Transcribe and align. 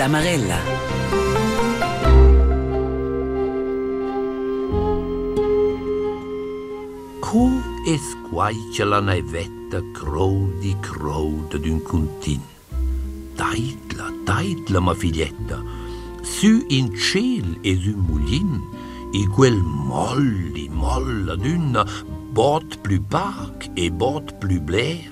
La 0.00 0.08
Marella. 0.08 0.56
Co 7.20 7.50
es 7.86 8.00
quaicia 8.30 8.86
la 8.86 9.00
naivetta 9.00 9.82
crou 9.92 10.48
di 10.62 10.74
crou 10.80 11.44
d'un 11.50 11.82
contin. 11.82 12.40
Taitla, 13.36 14.06
taitla, 14.24 14.80
ma 14.80 14.94
figlietta, 14.94 15.60
su 16.22 16.64
in 16.68 16.96
ciel 16.96 17.58
es 17.60 17.84
un 17.84 18.00
mulin, 18.08 18.56
e 19.12 19.28
quel 19.28 19.60
molli, 19.60 20.70
molla 20.70 21.36
d'una 21.36 21.84
bot 22.32 22.78
plus 22.80 23.02
pac 23.06 23.68
e 23.74 23.90
bot 23.90 24.38
plus 24.38 24.60
bler. 24.60 25.10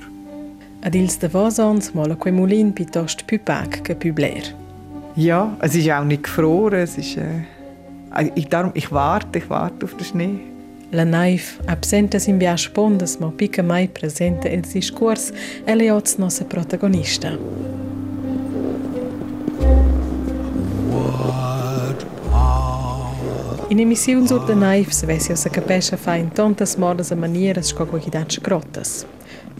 Ad 0.80 0.94
ils 0.94 1.18
davosons 1.18 1.90
mola 1.92 2.16
quei 2.16 2.32
mulin 2.32 2.72
piuttosto 2.72 3.24
più 3.26 3.42
pac 3.42 3.82
che 3.82 3.94
più 3.94 4.14
bler. 4.14 4.67
Ja, 5.16 5.56
es 5.60 5.74
ist 5.74 5.90
auch 5.90 6.04
nicht 6.04 6.24
gefroren. 6.24 6.80
Es 6.80 6.96
ist, 6.96 7.16
äh, 7.16 8.30
ich, 8.34 8.48
darum, 8.48 8.70
ich 8.74 8.92
warte, 8.92 9.38
ich 9.38 9.50
warte 9.50 9.84
auf 9.84 9.94
den 9.94 10.04
Schnee. 10.04 10.40
La 10.90 11.04
naif, 11.04 11.60
absenta 11.66 12.18
sin 12.18 12.38
via 12.40 12.56
spondas, 12.56 13.18
ma 13.18 13.30
pica 13.36 13.62
mai 13.62 13.88
presente 13.88 14.48
il 14.48 14.62
discurs, 14.62 15.32
è 15.64 15.74
le 15.74 15.90
oz 15.90 16.16
nostra 16.16 16.46
protagonista. 16.46 17.36
In 23.68 23.76
de 23.76 24.54
naif 24.54 24.92
se 24.92 25.06
vesi 25.06 25.32
osa 25.32 25.50
capescha 25.50 25.96
fa 25.98 26.14
in 26.14 26.32
tantas 26.32 26.76
modas 26.76 27.10
e 27.10 27.14
manieras 27.14 27.66
sco 27.66 27.84
quo 27.84 27.98
chidat 27.98 28.32
scrotas. 28.32 29.04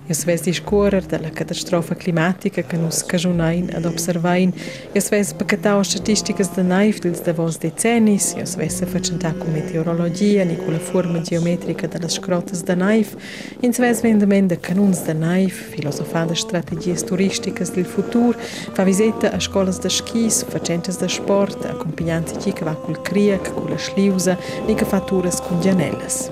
Jos 0.09 0.25
ves 0.25 0.41
discorrer 0.41 1.05
della 1.05 1.29
catastrofa 1.29 1.95
climatica 1.95 2.63
che 2.63 2.77
nus 2.77 3.05
cajunain 3.05 3.69
ad 3.75 3.85
observain, 3.85 4.55
jos 4.95 5.09
ves 5.11 5.35
pacatau 5.35 5.83
statisticas 5.85 6.49
de 6.55 6.63
naif 6.63 7.01
dils 7.01 7.21
davos 7.21 7.59
decennis, 7.59 8.35
jos 8.35 8.55
ves 8.57 8.81
facenta 8.87 9.35
cu 9.35 9.47
meteorologia 9.53 10.45
ni 10.45 10.57
cu 10.57 10.71
la 10.71 10.79
forma 10.79 11.21
geometrica 11.21 11.87
della 11.87 12.09
scrotas 12.09 12.63
de 12.63 12.75
naif, 12.75 13.17
ins 13.61 13.79
ves 13.79 14.01
vendamen 14.01 14.47
de 14.47 14.57
canuns 14.57 15.05
de 15.05 15.13
naif, 15.13 15.69
filosofada 15.75 16.35
strategias 16.35 17.03
turisticas 17.03 17.71
del 17.71 17.85
futur, 17.85 18.35
fa 18.73 18.85
viseta 18.85 19.29
a 19.29 19.39
scolas 19.39 19.79
de 19.79 19.91
skis, 19.91 20.43
facentas 20.49 20.97
de 20.97 21.09
sport, 21.09 21.65
accompagnanti 21.65 22.37
chi 22.39 22.53
che 22.53 22.65
va 22.65 22.75
cul 22.75 23.03
criac, 23.03 23.53
cu 23.53 23.69
la 23.69 23.77
schliusa, 23.77 24.39
ni 24.67 24.75
che 24.75 24.87
fa 24.87 25.01
turas 25.01 25.41
cun 25.41 25.61
gianellas. 25.61 26.31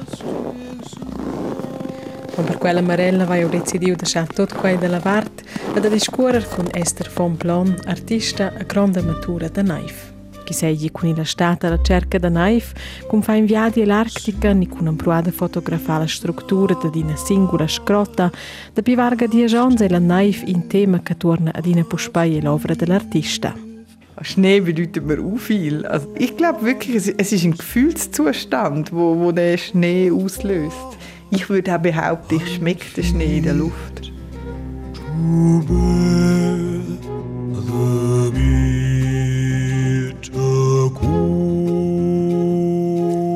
Per 2.37 2.59
quella 2.59 2.83
Marella 2.83 3.25
vai 3.25 3.48
decidiu 3.48 3.95
lasciar 3.98 4.27
tot 4.27 4.55
quai 4.55 4.77
della 4.79 5.01
vart 5.01 5.42
ed 5.75 5.84
a 5.84 5.89
discuorer 5.89 6.47
con 6.47 6.67
Esther 6.70 7.11
von 7.15 7.37
Plon, 7.37 7.75
artista 7.87 8.53
a 8.56 8.62
grande 8.62 9.01
matura 9.01 9.48
da 9.48 9.62
naif. 9.62 10.12
Chi 10.45 10.53
sei 10.53 10.91
con 10.93 11.12
la 11.17 11.25
stata 11.25 11.67
alla 11.67 11.81
cerca 11.83 12.19
da 12.19 12.28
naif, 12.28 12.73
con 13.09 13.23
fa 13.23 13.34
inviadi 13.34 13.81
all'Arctica 13.83 14.53
ni 14.53 14.69
con 14.69 14.87
impruada 14.87 15.33
fotografare 15.33 16.01
la 16.01 16.06
struttura 16.06 16.77
di 16.93 17.01
una 17.01 17.17
singola 17.17 17.67
scrotta, 17.67 18.31
da 18.73 18.83
pivarga 18.83 19.27
di 19.27 19.43
agons 19.43 19.81
e 19.81 19.89
la 19.89 19.98
naif 19.98 20.43
in 20.47 20.67
tema 20.69 21.00
che 21.00 21.17
torna 21.17 21.50
ad 21.53 21.67
una 21.67 21.84
puspai 21.84 22.37
e 22.37 22.43
l'ovra 22.43 22.75
dell'artista. 22.75 23.55
Schnee 24.23 24.62
bedeutet 24.62 25.05
mir 25.05 25.19
auch 25.19 25.39
viel. 25.39 25.84
Also 25.87 26.09
ich 26.17 26.37
glaube 26.37 26.65
wirklich, 26.65 26.97
es 26.97 27.33
ist 27.33 27.45
ein 27.45 27.53
Gefühlszustand, 27.53 28.93
wo, 28.93 29.19
wo 29.19 29.33
der 29.33 29.56
Schnee 29.59 30.11
auslöst. 30.11 30.97
Ich 31.31 31.49
würde 31.49 31.75
auch 31.75 31.81
behaupten, 31.81 32.37
ich 32.37 32.55
schmecke 32.55 32.85
den 32.95 33.05
Schnee 33.05 33.39
in 33.39 33.45
der 33.45 33.55
Luft. 33.55 34.13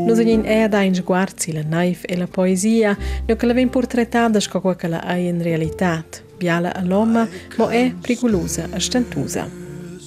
Nos 0.06 0.19
agin 0.19 0.44
è 0.44 0.69
da 0.69 0.82
in 0.82 0.94
sguarzi 0.94 1.53
la 1.53 1.62
naif 1.62 2.03
e 2.06 2.16
la 2.16 2.26
poesia, 2.26 2.97
no 3.26 3.37
che 3.37 3.47
la 3.47 3.53
ven 3.53 3.70
portretada 3.70 4.41
sco 4.41 4.60
qua 4.60 4.76
che 4.76 4.88
la 4.88 5.00
hai 5.00 5.26
in 5.26 5.43
realitat. 5.43 6.22
Biala 6.37 6.75
all'omma, 6.75 7.28
mo 7.56 7.69
è 7.69 7.93
pericolosa 8.00 8.69
a 8.70 8.78
stantusa. 8.78 9.48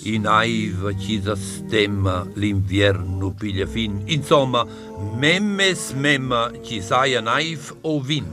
In 0.06 0.26
aiva 0.26 0.94
ci 0.98 1.22
da 1.22 1.36
stemma 1.36 2.28
l'inverno 2.34 3.32
piglia 3.32 3.66
fin. 3.66 4.02
Insomma, 4.06 4.66
memmes 5.24 5.94
memma 5.94 6.52
ci 6.62 6.82
saia 6.82 7.22
naif 7.22 7.72
o 7.82 8.00
vin. 8.02 8.26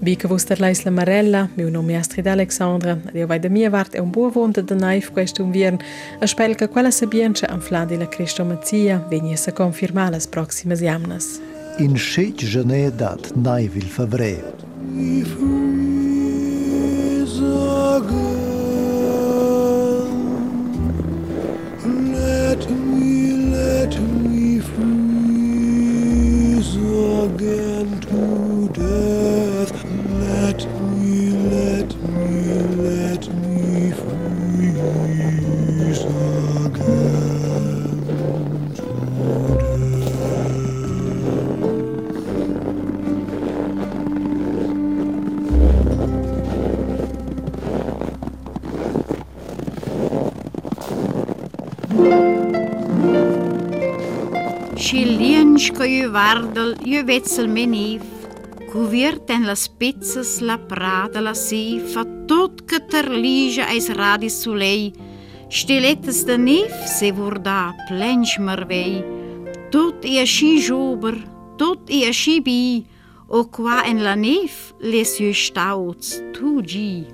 Bica 0.00 0.28
vuster 0.28 0.58
lais 0.58 0.82
la 0.84 0.90
Marella, 0.90 1.48
meu 1.54 1.70
nome 1.70 1.92
è 1.92 1.96
Astrid 1.96 2.26
Alexandra, 2.26 2.98
ed 3.08 3.14
io 3.14 3.26
vai 3.26 3.38
da 3.38 3.48
mia 3.48 3.68
vart 3.68 3.94
è 3.94 3.98
un 3.98 4.10
buon 4.10 4.30
vonta 4.30 4.62
da 4.62 4.74
naif 4.74 5.10
questo 5.12 5.42
inviern, 5.42 5.76
a 6.18 6.26
spel 6.26 6.54
che 6.54 6.68
quella 6.68 6.90
sabienza 6.90 7.46
an 7.48 7.60
fladi 7.60 7.96
la 7.96 8.08
Cristomazia 8.08 9.04
vegni 9.08 9.34
a 9.34 9.52
confermare 9.52 10.12
las 10.12 10.26
proximas 10.26 10.80
jamnas. 10.80 11.40
In 11.78 11.96
schet 11.96 12.42
gené 12.42 12.90
dat 12.90 13.34
naivil 13.34 13.84
favre. 13.84 14.42
Vardel, 56.96 57.02
ju 57.02 57.04
vetsel 57.04 57.48
meniv, 57.48 58.02
Cuviert 58.72 59.30
en 59.30 59.46
las 59.46 59.68
pizzas, 59.68 60.40
la 60.40 60.58
prada, 60.58 61.20
la 61.20 61.34
sifa, 61.34 62.04
tot 62.26 62.66
che 62.66 62.80
terlige 62.80 63.64
eis 63.68 63.88
radis 63.88 64.42
sulei, 64.42 64.92
Stilettes 65.48 66.24
de 66.26 66.36
nef 66.36 66.86
se 66.86 67.12
vorda 67.12 67.72
plensch 67.88 68.38
mervei, 68.38 69.02
tot 69.70 70.04
e 70.04 70.20
asci 70.20 70.58
jober, 70.58 71.14
tot 71.56 71.88
e 71.88 72.08
asci 72.08 72.40
bi, 72.40 72.84
o 73.28 73.44
qua 73.44 73.84
en 73.86 74.02
la 74.02 74.16
nef 74.16 74.74
les 74.80 75.18
ju 75.18 75.32
stauts 75.32 76.20
tu 76.32 76.60
gi. 76.62 77.06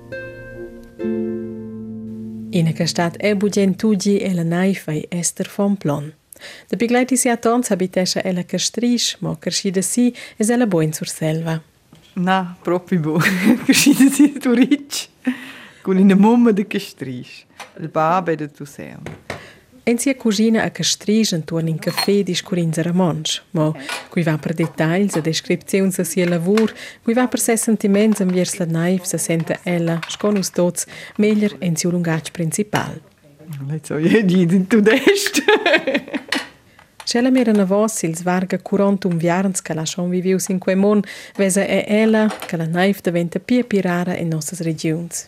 In 2.51 2.73
che 2.73 2.85
stat 2.87 3.15
e 3.19 3.35
bugen 3.35 3.75
tugi 3.75 4.17
e 4.17 4.33
la 4.33 4.43
naif 4.43 4.87
ai 4.87 5.05
Esther 5.09 5.49
von 5.55 5.77
Plon. 5.77 6.22
Da 6.67 6.77
begleiti 6.77 7.17
si 7.17 7.29
a 7.29 7.37
tons 7.37 7.69
habitescha 7.69 8.21
e 8.21 8.33
la 8.33 8.43
castrisch, 8.43 9.17
mo 9.19 9.35
carscida 9.39 9.81
si 9.81 10.13
es 10.37 10.49
ella 10.49 10.67
boin 10.67 10.93
sur 10.93 11.07
selva. 11.07 11.61
Na, 12.15 12.55
proprio 12.61 12.99
bo. 12.99 13.19
Geschieden 13.67 14.11
sie 14.11 14.39
du 14.39 14.53
rich. 14.53 15.09
Con 15.81 15.97
in 15.97 16.17
mumma 16.17 16.51
de 16.51 16.63
castris. 16.63 17.45
Il 17.79 17.89
babe 17.89 18.35
de 18.35 18.47
tu 18.51 18.65
seu. 18.65 19.01
En 19.85 19.97
sia 19.97 20.15
cugina 20.15 20.63
a 20.63 20.71
castrisch 20.71 21.33
intorno 21.33 21.67
in 21.67 21.77
caffè 21.77 22.23
discurin 22.23 22.71
zaramonsch, 22.71 23.41
mo 23.51 23.75
qui 24.09 24.23
va 24.23 24.37
per 24.37 24.53
dettagls 24.53 25.15
e 25.15 25.21
descripziuns 25.21 25.99
a 25.99 26.05
sia 26.05 26.25
lavur, 26.25 26.73
qui 27.01 27.13
va 27.13 27.27
per 27.27 27.41
ses 27.41 27.61
sentiments 27.61 28.21
enviers 28.21 28.55
la 28.59 28.65
naif 28.65 29.03
se 29.03 29.17
sente 29.17 29.59
ella, 29.63 29.99
sconus 30.07 30.51
tots, 30.51 30.87
meglier 31.17 31.57
en 31.59 31.75
sia 31.75 31.89
lungatg 31.89 32.31
principal. 32.31 33.01
Let's 33.67 33.87
so 33.87 33.99
je 33.99 34.19
in 34.19 34.67
tu 34.67 34.79
dest. 34.79 35.43
C'ella 37.05 37.29
mera 37.29 37.51
na 37.51 37.65
vos 37.65 38.03
ils 38.03 38.21
varga 38.23 38.57
curantum 38.57 39.17
viarns 39.17 39.61
che 39.61 39.73
la 39.73 39.85
schon 39.85 40.09
vivius 40.09 40.47
in 40.47 40.59
quei 40.59 40.75
mon, 40.75 41.01
vesa 41.35 41.65
è 41.65 41.85
ella 41.87 42.27
che 42.45 42.57
la 42.57 42.65
naif 42.65 43.01
diventa 43.01 43.39
pia 43.39 43.63
pirara 43.63 44.15
in 44.15 44.29
nossas 44.29 44.61
regions. 44.61 45.27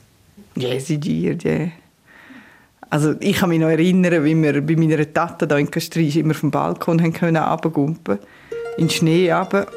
Ja, 0.54 0.80
sie 0.80 0.98
dir, 0.98 1.36
ja. 1.42 1.69
Also 2.89 3.16
ich 3.19 3.38
kann 3.38 3.50
mich 3.50 3.60
noch 3.60 3.69
erinnern, 3.69 4.24
wie 4.24 4.36
wir 4.36 4.62
bei 4.62 4.75
meiner 4.75 5.12
Tante 5.12 5.48
da 5.48 5.57
in 5.57 5.69
Castries 5.69 6.16
immer 6.16 6.33
vom 6.33 6.51
Balkon 6.51 7.01
haben 7.01 7.13
können 7.13 7.44
runtergumpen. 7.44 8.19
In 8.77 8.88
den 8.88 8.89
Schnee 8.89 9.31
runter. 9.31 9.68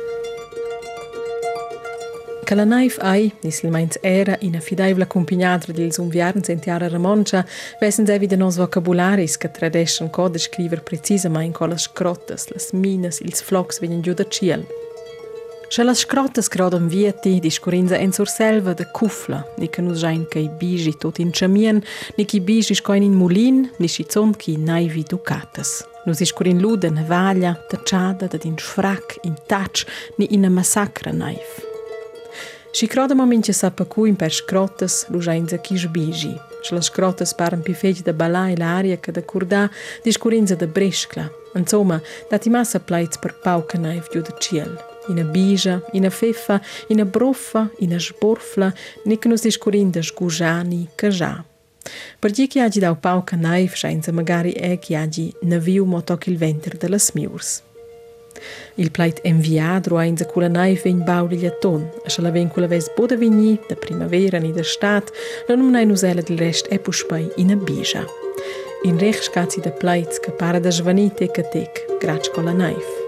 Che 2.49 2.55
la 2.55 2.65
naif 2.65 2.97
ai, 3.03 3.31
nisl 3.43 3.69
meins 3.69 3.99
era 4.00 4.35
in 4.41 4.56
affidaivla 4.56 5.05
accompagnadra 5.05 5.71
dils 5.77 5.99
unviarns 5.99 6.49
en 6.49 6.61
tiara 6.61 6.89
ramoncia, 6.89 7.45
vesen 7.79 8.09
evi 8.09 8.27
de 8.27 8.37
nos 8.37 8.56
vocabularis 8.56 9.37
che 9.37 9.50
tradeschen 9.50 10.09
co 10.09 10.31
descriver 10.31 10.81
precisamente 10.83 11.59
colas 11.59 11.83
scrottas, 11.83 12.49
las 12.49 12.73
minas, 12.73 13.21
ils 13.21 13.43
flocs 13.43 13.81
vegnan 13.81 14.00
giù 14.00 14.15
da 14.15 14.25
ciel. 14.25 14.65
Sche 15.69 15.85
las 15.85 15.99
scrotas 15.99 16.49
grodam 16.49 16.89
vieti, 16.89 17.39
discurinza 17.39 17.99
en 17.99 18.12
sur 18.12 18.29
selva 18.29 18.73
de 18.73 18.87
kufla, 18.95 19.45
ni 19.59 19.69
che 19.69 19.83
nus 19.83 20.00
jain 20.00 20.27
che 20.27 20.39
i 20.39 20.49
bigi 20.49 20.97
tot 20.97 21.19
in 21.19 21.31
chamien, 21.31 21.85
ni 22.17 22.25
che 22.25 22.37
i 22.37 22.41
bigi 22.41 22.75
scoin 22.75 23.03
in 23.03 23.12
mulin, 23.12 23.71
ni 23.77 23.89
si 23.89 24.06
zon 24.09 24.35
che 24.35 24.56
naivi 24.56 25.05
ducatas. 25.06 25.85
Nus 26.06 26.21
iscurin 26.21 26.61
luda 26.61 26.89
na 26.89 27.03
vaglia, 27.03 27.53
tacciada, 27.69 28.27
da 28.27 28.39
in 28.45 28.56
sfrac, 28.56 29.19
in 29.25 29.37
tac, 29.47 29.85
ni 30.17 30.29
in 30.31 30.47
a 30.47 30.49
massacra 30.49 31.12
naif. 31.12 31.68
Shikrodëm 32.76 33.23
amin 33.25 33.41
që 33.41 33.55
sa 33.56 33.70
pëkuin 33.73 34.17
për 34.20 34.35
shkrotës 34.43 35.06
ruzhajnë 35.09 35.55
zë 35.55 35.59
kish 35.65 35.88
bizhi. 35.93 36.35
Shlë 36.67 36.82
shkrotës 36.85 37.32
parën 37.38 37.62
pifeqë 37.65 38.05
dhe 38.05 38.12
balai 38.12 38.59
la 38.61 38.75
aria 38.82 38.99
këtë 39.00 39.23
kurda 39.31 39.62
dishkurin 40.05 40.44
zë 40.50 40.59
dhe 40.61 40.69
breshkla. 40.76 41.25
Nëcoma, 41.56 41.97
dati 42.29 42.53
masa 42.53 42.81
plajtës 42.85 43.23
për 43.23 43.35
paukën 43.44 43.87
a 43.88 43.94
e 43.97 44.03
vju 44.05 44.20
dhe 44.26 44.35
qjelë. 44.44 44.76
Ina 45.09 45.25
bija, 45.32 45.79
ina 45.97 46.11
fefa, 46.12 46.59
ina 46.93 47.06
brofa, 47.09 47.70
ina 47.81 47.97
shborfla, 47.97 48.75
nikënës 49.09 49.47
dishkurin 49.47 49.94
dhe 49.94 50.03
shguzhani, 50.05 50.82
këzha. 51.00 51.32
Për 52.21 52.35
gjikja 52.37 52.69
gjitha 52.69 52.93
u 52.93 52.99
paukën 53.00 53.49
a 53.49 53.55
e 53.62 53.71
fshajnë 53.73 54.05
zë 54.05 54.14
mëgari 54.19 54.53
e 54.61 54.75
kja 54.85 55.06
gjithë 55.09 55.49
në 55.49 55.62
viju 55.64 55.88
motokil 55.88 56.37
venter 56.37 56.76
dhe 56.76 56.93
lësmjurës. 56.93 57.55
Il 58.76 58.90
plait 58.90 59.20
enviadro 59.25 59.96
a 59.96 60.05
inza 60.05 60.25
cula 60.25 60.49
naif 60.49 60.85
vegn 60.85 61.05
bau 61.05 61.26
di 61.26 61.40
ton, 61.61 61.88
a 62.05 62.11
se 62.11 62.23
la 62.23 62.31
ven 62.31 62.49
cula 62.49 62.67
ves 62.67 62.90
boda 62.96 63.17
vigni, 63.17 63.58
da 63.69 63.75
primavera 63.75 64.38
ni 64.38 64.52
da 64.52 64.62
stat, 64.62 65.12
la 65.49 65.55
num 65.56 65.70
nai 65.70 65.87
nusela 65.87 66.23
del 66.23 66.38
rest 66.38 66.67
e 66.70 66.79
puspai 66.79 67.29
ina 67.37 67.56
bija. 67.56 68.05
In 68.85 68.99
rech 68.99 69.23
scazzi 69.23 69.61
da 69.61 69.70
plait 69.70 70.20
ca 70.20 70.31
para 70.31 70.61
da 70.61 70.70
svanite 70.70 71.25
e 71.25 71.31
catec, 71.31 71.99
grac 72.00 72.31
con 72.32 72.44
la 72.44 72.52
naif. 72.52 73.08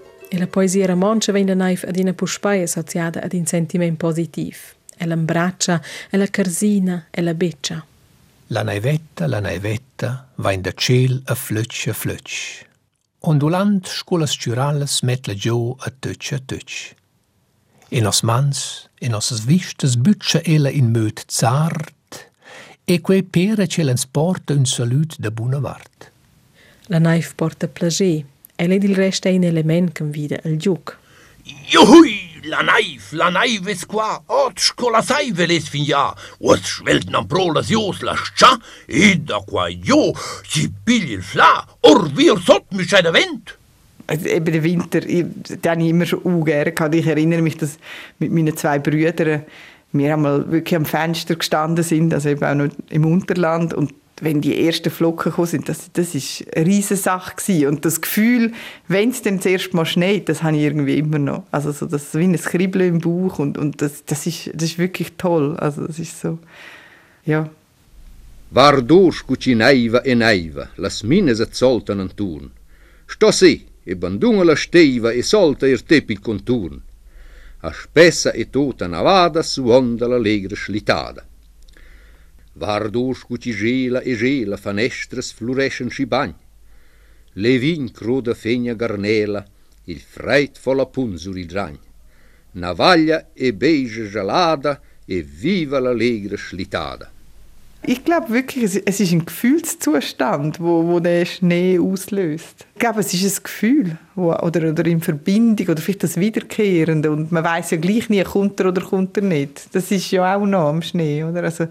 E 0.33 0.37
la 0.37 0.47
poesia 0.47 0.85
romancia 0.85 1.33
vegna 1.33 1.53
naif 1.53 1.83
ad 1.83 1.97
ina 1.97 2.13
puspai 2.13 2.61
associata 2.61 3.21
ad 3.21 3.33
un 3.33 3.45
sentiment 3.45 3.97
positiv. 3.97 4.55
E 4.97 5.05
l'imbraccia, 5.05 5.81
e 6.09 6.15
la 6.15 6.27
carsina, 6.27 7.07
e 7.11 7.21
la 7.21 7.33
beccia. 7.33 7.85
La 8.47 8.63
naivetta, 8.63 9.27
la 9.27 9.41
naivetta, 9.41 10.29
va 10.35 10.53
in 10.53 10.61
da 10.61 10.71
ciel 10.71 11.21
a 11.25 11.35
flutsch 11.35 11.89
a 11.89 11.93
flutsch. 11.93 12.65
Ondulant 13.19 13.85
scuolas 13.85 14.31
ciurales 14.31 15.01
met 15.01 15.27
la 15.27 15.33
giù 15.33 15.75
a 15.77 15.91
tutsch 15.99 16.31
a 16.31 16.39
tutsch. 16.39 16.95
E 17.89 17.99
nos 17.99 18.21
mans, 18.21 18.87
e 18.99 19.09
nossas 19.09 19.43
vistas 19.43 19.97
butcha 19.97 20.39
ella 20.43 20.69
in 20.69 20.91
möd 20.91 21.23
zart, 21.27 22.31
e 22.85 23.01
quei 23.01 23.23
pere 23.23 23.67
ce 23.67 23.83
l'ens 23.83 24.05
porta 24.05 24.53
un 24.53 24.65
salut 24.65 25.17
da 25.19 25.29
buna 25.29 25.59
vart. 25.59 26.11
La 26.87 26.99
naif 26.99 27.35
porta 27.35 27.67
plager, 27.67 28.23
e 28.61 28.67
led 28.67 28.83
il 28.83 28.95
rest 28.95 29.25
è 29.25 29.31
un 29.31 29.43
element 29.43 29.91
che 29.91 30.03
vide 30.03 30.39
al 30.43 30.55
giuc. 30.55 30.95
Juhui, 31.65 32.39
la 32.43 32.61
naif, 32.61 33.11
la 33.13 33.29
naif 33.29 33.65
es 33.65 33.87
qua, 33.87 34.21
ot 34.27 34.59
scola 34.59 35.01
saive 35.01 35.47
les 35.47 35.67
fin 35.67 35.81
ja, 35.83 36.13
os 36.37 36.61
schwelten 36.61 37.17
am 37.17 37.25
prolas 37.25 37.71
jos 37.73 38.03
la 38.05 38.13
scha, 38.13 38.51
e 38.85 39.15
da 39.17 39.39
qua 39.39 39.67
jo, 39.67 40.13
si 40.45 40.69
pigli 40.69 41.13
il 41.13 41.23
fla, 41.23 41.65
or 41.89 42.05
wir 42.13 42.37
sot 42.37 42.69
mich 42.77 42.93
da 42.93 43.11
vent. 43.11 43.57
Also 44.05 44.27
eben 44.27 44.51
der 44.51 44.61
Winter, 44.61 45.01
ich, 45.07 45.25
den 45.49 45.71
habe 45.71 45.81
ich 45.81 45.89
immer 45.89 46.05
schon 46.05 46.23
auch 46.23 46.45
gerne 46.45 46.71
gehabt. 46.71 46.93
Ich 46.93 47.07
erinnere 47.07 47.41
mich, 47.41 47.57
dass 47.57 47.79
mit 48.19 48.31
meinen 48.31 48.55
zwei 48.55 48.77
Brüdern 48.77 49.43
wir 49.93 50.13
einmal 50.13 50.51
wirklich 50.51 50.75
am 50.75 50.85
Fenster 50.85 51.35
gestanden 51.35 51.83
sind, 51.83 52.13
also 52.13 52.29
eben 52.29 52.43
auch 52.43 52.53
noch 52.53 52.69
im 52.89 53.05
Unterland 53.05 53.73
und 53.73 53.93
wenn 54.21 54.39
die 54.39 54.65
ersten 54.65 54.91
Flocken 54.91 55.31
gekommen 55.31 55.47
sind, 55.47 55.67
das, 55.67 55.91
das 55.91 56.15
ist 56.15 56.45
eine 56.55 56.67
riesige 56.67 56.95
Sache 56.95 57.35
gewesen. 57.35 57.67
Und 57.67 57.85
das 57.85 57.99
Gefühl, 57.99 58.53
wenn 58.87 59.09
es 59.09 59.23
dann 59.23 59.37
das 59.37 59.47
erste 59.47 59.75
Mal 59.75 59.85
schneit, 59.85 60.29
das 60.29 60.43
habe 60.43 60.55
ich 60.55 60.63
irgendwie 60.63 60.99
immer 60.99 61.19
noch. 61.19 61.43
Also 61.51 61.71
so 61.71 61.87
das 61.87 62.13
wie 62.13 62.23
ein 62.23 62.37
Kribbeln 62.37 62.95
im 62.95 62.99
Bauch 62.99 63.39
und, 63.39 63.57
und 63.57 63.81
das, 63.81 64.05
das, 64.05 64.27
ist, 64.27 64.51
das 64.53 64.63
ist 64.63 64.77
wirklich 64.77 65.13
toll. 65.17 65.57
Also 65.57 65.87
das 65.87 65.99
ist 65.99 66.21
so, 66.21 66.37
ja. 67.25 67.49
Vardos 68.51 69.25
cuci 69.25 69.55
naiva 69.55 70.01
e 70.03 70.13
naiva, 70.13 70.69
las 70.75 71.03
mines 71.03 71.39
et 71.39 71.55
soltan 71.55 72.01
anturn. 72.01 72.51
Sto 73.07 73.31
si, 73.31 73.65
e 73.83 73.95
bandunga 73.95 74.43
la 74.43 74.55
steiva 74.55 75.11
e 75.11 75.23
solta 75.23 75.67
ir 75.67 75.81
tepi 75.83 76.13
il 76.13 76.19
conturn. 76.19 76.81
A 77.61 77.71
spessa 77.71 78.31
e 78.33 78.49
tota 78.49 78.87
navada 78.87 79.41
su 79.41 79.67
onda 79.67 80.05
l'allegra 80.05 80.55
slitada. 80.55 81.25
Vardos 82.53 83.23
cuci 83.23 83.51
gela 83.53 84.01
e 84.01 84.15
gela 84.15 84.57
fanestras 84.57 85.31
florescen 85.31 85.89
sci 85.89 86.05
bagn. 86.05 86.35
Le 87.33 87.57
vin 87.57 87.91
croda 87.91 88.33
fegna 88.33 88.73
garnela, 88.73 89.45
il 89.85 89.99
freit 89.99 90.57
folla 90.57 90.85
punzur 90.85 91.37
il 91.37 91.45
dragn. 91.45 91.79
Navaglia 92.53 93.29
e 93.33 93.53
beige 93.53 94.09
gelada 94.09 94.81
e 95.05 95.21
viva 95.21 95.79
l'allegra 95.79 96.35
slitada. 96.35 97.11
Ich 97.83 98.05
glaube 98.05 98.29
wirklich, 98.29 98.63
es, 98.85 98.99
ist 98.99 99.11
ein 99.11 99.25
Gefühlszustand, 99.25 100.59
wo, 100.59 100.85
wo 100.87 100.99
der 100.99 101.25
Schnee 101.25 101.79
auslöst. 101.79 102.67
Ich 102.75 102.79
glaube, 102.79 102.99
es 102.99 103.11
ist 103.11 103.39
ein 103.39 103.43
Gefühl 103.43 103.97
wo, 104.13 104.31
oder, 104.33 104.69
oder 104.69 104.85
in 104.85 105.01
Verbindung 105.01 105.67
oder 105.67 105.81
vielleicht 105.81 106.03
das 106.03 106.17
Wiederkehrende 106.17 107.09
und 107.09 107.31
man 107.31 107.43
weiß 107.43 107.71
ja 107.71 107.77
gleich 107.77 108.07
nie, 108.09 108.23
kommt 108.23 108.59
er 108.59 108.67
oder 108.67 108.83
kommt 108.83 109.17
er 109.17 109.23
nicht. 109.23 109.73
Das 109.73 109.89
ist 109.89 110.11
ja 110.11 110.35
auch 110.35 110.45
noch 110.45 110.67
am 110.67 110.83
Schnee, 110.83 111.23
oder? 111.23 111.43
Also, 111.43 111.67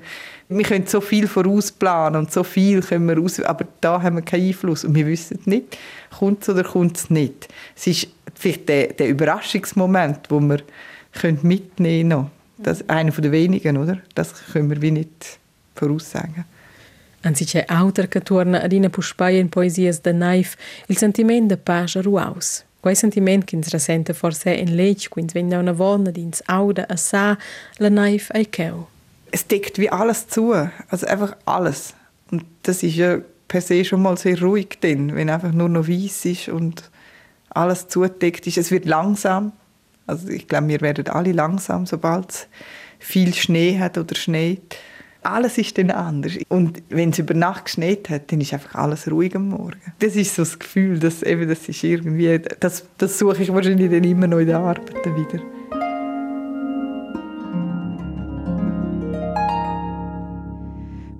wir 0.49 0.65
können 0.65 0.87
so 0.87 1.01
viel 1.01 1.29
vorausplanen 1.29 2.23
und 2.23 2.33
so 2.33 2.43
viel 2.43 2.81
können 2.81 3.09
wir 3.09 3.23
aus, 3.23 3.41
aber 3.41 3.67
da 3.81 4.03
haben 4.03 4.17
wir 4.17 4.23
keinen 4.23 4.49
Einfluss 4.49 4.85
und 4.85 4.97
wir 4.97 5.07
wissen 5.07 5.39
nicht, 5.45 5.79
kommt 6.19 6.43
es 6.43 6.49
oder 6.49 6.65
kommt 6.65 6.97
es 6.97 7.09
nicht. 7.09 7.47
Es 7.77 7.87
ist 7.87 8.09
vielleicht 8.35 8.69
der, 8.69 8.89
der 8.95 9.09
Überraschungsmoment, 9.11 10.29
wo 10.29 10.41
wir 10.41 10.59
können 11.13 11.39
mitnehmen 11.43 12.11
können. 12.11 12.31
Das 12.59 12.81
ist 12.81 12.91
einer 12.91 13.13
der 13.13 13.31
wenigen, 13.31 13.77
oder? 13.77 13.99
Das 14.17 14.35
können 14.53 14.69
wir 14.71 14.83
wie 14.83 14.91
nicht 14.91 15.40
voraussagen. 15.75 16.45
Anziché 17.23 17.65
autor 17.67 18.09
che 18.09 18.21
torna 18.21 18.63
ad 18.63 18.73
ina 18.73 18.89
puspaia 18.89 19.39
in 19.39 19.49
poesias 19.49 20.01
de 20.01 20.13
naif, 20.13 20.57
il 20.89 20.97
sentiment 20.97 21.49
de 21.49 21.57
pace 21.57 22.01
ruaus. 22.01 22.65
Quei 22.81 22.95
sentiment 22.95 23.45
che 23.45 23.57
ens 23.57 23.69
rasenta 23.69 24.15
forse 24.15 24.51
in 24.51 24.75
lech, 24.75 25.11
quins 25.11 25.35
vegna 25.35 25.59
una 25.59 25.73
vonna 25.73 26.11
dins 26.11 26.41
auda 26.47 26.87
a 26.89 26.97
sa, 26.97 27.37
la 27.77 27.89
naif 27.91 28.31
ai 28.33 28.47
keu. 28.47 28.87
Es 29.31 29.47
deckt 29.47 29.79
wie 29.79 29.91
alles 29.91 30.29
zu, 30.29 30.55
also 30.89 31.07
einfach 31.07 31.37
alles. 31.45 31.95
Und 32.31 32.45
das 32.63 32.83
ist 32.83 32.97
ja 32.97 33.19
per 33.49 33.61
se 33.61 33.85
schon 33.85 34.01
mal 34.01 34.17
sehr 34.17 34.41
ruhig 34.41 34.79
drin, 34.81 35.15
wenn 35.15 35.29
einfach 35.29 35.53
nur 35.53 35.69
noch 35.69 35.89
weiß 35.89 36.25
ist 36.25 36.49
und 36.49 36.91
alles 37.51 37.89
zudeckt 37.89 38.47
ist. 38.47 38.57
Es 38.57 38.71
wird 38.71 38.87
langsam. 38.87 39.53
Also 40.07 40.29
ich 40.29 40.49
glaube, 40.49 40.69
wir 40.69 40.81
werden 40.81 41.09
alle 41.09 41.33
langsam, 41.33 41.85
sobald 41.85 42.31
es 42.31 42.49
viel 42.99 43.35
Schnee 43.35 43.79
hat 43.79 43.99
oder 43.99 44.15
schneit. 44.15 44.77
Alles 45.23 45.59
ist 45.59 45.77
dann 45.77 45.91
anders. 45.91 46.33
Und 46.49 46.83
wenn 46.89 47.11
es 47.11 47.19
über 47.19 47.35
Nacht 47.35 47.67
geschneit 47.67 48.09
hat, 48.09 48.33
dann 48.33 48.41
ist 48.41 48.55
einfach 48.55 48.75
alles 48.75 49.11
ruhig 49.11 49.37
am 49.37 49.49
Morgen. 49.49 49.81
Das 49.99 50.17
ist 50.17 50.35
so 50.35 50.43
das 50.43 50.59
Gefühl, 50.59 50.99
dass 50.99 51.23
eben, 51.23 51.47
das 51.49 51.69
ist 51.69 51.85
irgendwie, 51.85 52.41
das, 52.59 52.85
das 52.97 53.19
suche 53.19 53.43
ich 53.43 53.53
wahrscheinlich 53.53 53.91
dann 53.91 54.05
immer 54.05 54.27
noch 54.27 54.39
in 54.39 54.47
den 54.47 54.57
Arbeiten 54.57 55.17
wieder. 55.17 55.43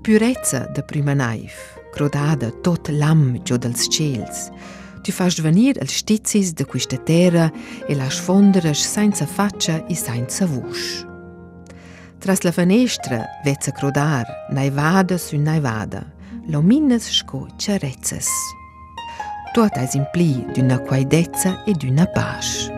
Purezza 0.03 0.67
da 0.75 0.83
prima 0.83 1.15
naif, 1.15 1.79
crodada 1.93 2.51
tot 2.63 2.89
l'am 2.89 3.39
giù 3.45 3.59
dels 3.59 3.87
ciels. 3.93 4.49
Tu 5.05 5.13
fas 5.13 5.37
venir 5.45 5.77
els 5.79 5.93
stizzis 6.01 6.55
de 6.57 6.65
questa 6.65 6.97
terra 6.97 7.51
e 7.87 7.95
las 7.95 8.19
fonderes 8.19 8.81
senza 8.81 9.27
faccia 9.27 9.85
e 9.89 9.95
senza 9.95 10.47
vusch. 10.47 11.10
Tras 12.21 12.43
la 12.43 12.53
finestra 12.53 13.27
vezza 13.43 13.73
crodar, 13.73 14.27
naivada 14.51 15.17
su 15.17 15.39
naivada, 15.39 16.05
luminas 16.47 17.05
sco 17.05 17.49
ciarezzas. 17.57 18.29
Tuot 19.55 19.79
eis 19.81 19.95
impli 19.95 20.45
d'una 20.53 20.83
quaidezza 20.85 21.65
e 21.65 21.73
d'una 21.73 22.05
pace. 22.05 22.69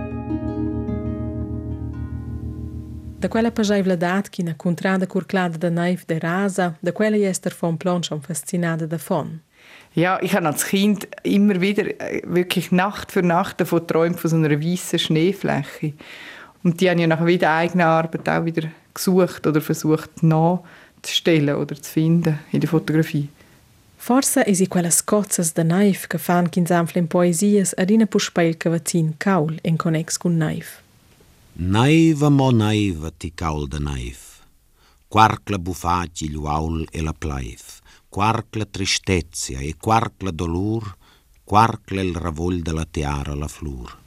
Da 3.19 3.29
quella 3.29 3.51
pagaiva 3.51 3.97
dat 3.97 4.29
che 4.31 4.45
na 4.45 4.55
contrada 4.55 5.07
curclada 5.07 5.59
da 5.59 5.71
naiv 5.71 6.05
de 6.07 6.19
rasa, 6.19 6.77
da 6.81 6.93
quella 6.93 7.17
jester 7.17 7.53
von 7.53 7.77
plan 7.77 8.03
schon 8.03 8.23
faszinada 8.23 8.87
davon. 8.87 9.41
Ja, 9.95 10.21
ich 10.23 10.37
habe 10.37 10.47
als 10.47 10.67
Kind 10.67 11.09
immer 11.25 11.61
wieder 11.61 12.01
äh, 12.01 12.23
wirklich 12.25 12.71
Nacht 12.71 13.11
für 13.11 13.23
Nacht 13.23 13.61
davon 13.61 13.81
geträumt, 13.81 14.21
von 14.21 14.31
so 14.31 14.37
einer 14.37 14.61
weißen 14.61 15.01
Schneefläche. 15.01 15.95
Und 16.63 16.81
die 16.81 16.89
haben 16.89 17.01
ja 17.01 17.09
nach 17.09 17.27
wieder 17.27 17.51
eigener 17.51 17.87
Arbeit 17.87 18.29
auch 18.29 18.45
wieder 18.45 18.69
gesucht 18.95 19.47
oder 19.47 19.61
versucht 19.61 20.23
nachzustellen 20.23 21.57
oder 21.57 21.77
zu 21.81 21.91
finden 21.91 22.39
in 22.53 22.61
der 22.61 22.71
Fotografie. 22.71 23.29
Forse 24.03 24.43
esi 24.47 24.67
quelles 24.67 25.05
cozzas 25.05 25.53
de 25.55 25.63
naif 25.63 26.09
che 26.11 26.19
fan 26.19 26.49
ch'insanflen 26.51 27.07
poesias 27.07 27.71
ad 27.79 27.91
ina 27.91 28.07
puspeil 28.07 28.57
cavazin 28.59 29.13
caul 29.19 29.61
en 29.63 29.77
connex 29.79 30.19
cun 30.19 30.39
naif. 30.39 30.81
Naiva 31.55 32.29
mo 32.31 32.51
naiva 32.51 33.13
ti 33.17 33.31
caul 33.31 33.69
de 33.69 33.79
naif. 33.79 34.43
Quarcla 35.09 35.59
bufaci 35.59 36.31
l'uaul 36.33 36.89
e 36.91 37.01
la 37.01 37.13
plaif. 37.13 37.81
Quarcla 38.09 38.65
tristezia 38.65 39.61
e 39.61 39.75
quarcla 39.79 40.33
dolur. 40.33 40.97
Quarcla 41.45 42.03
il 42.03 42.15
ravol 42.15 42.63
de 42.63 42.73
la 42.73 42.85
tiara 42.85 43.35
la 43.35 43.47
flur. 43.47 43.99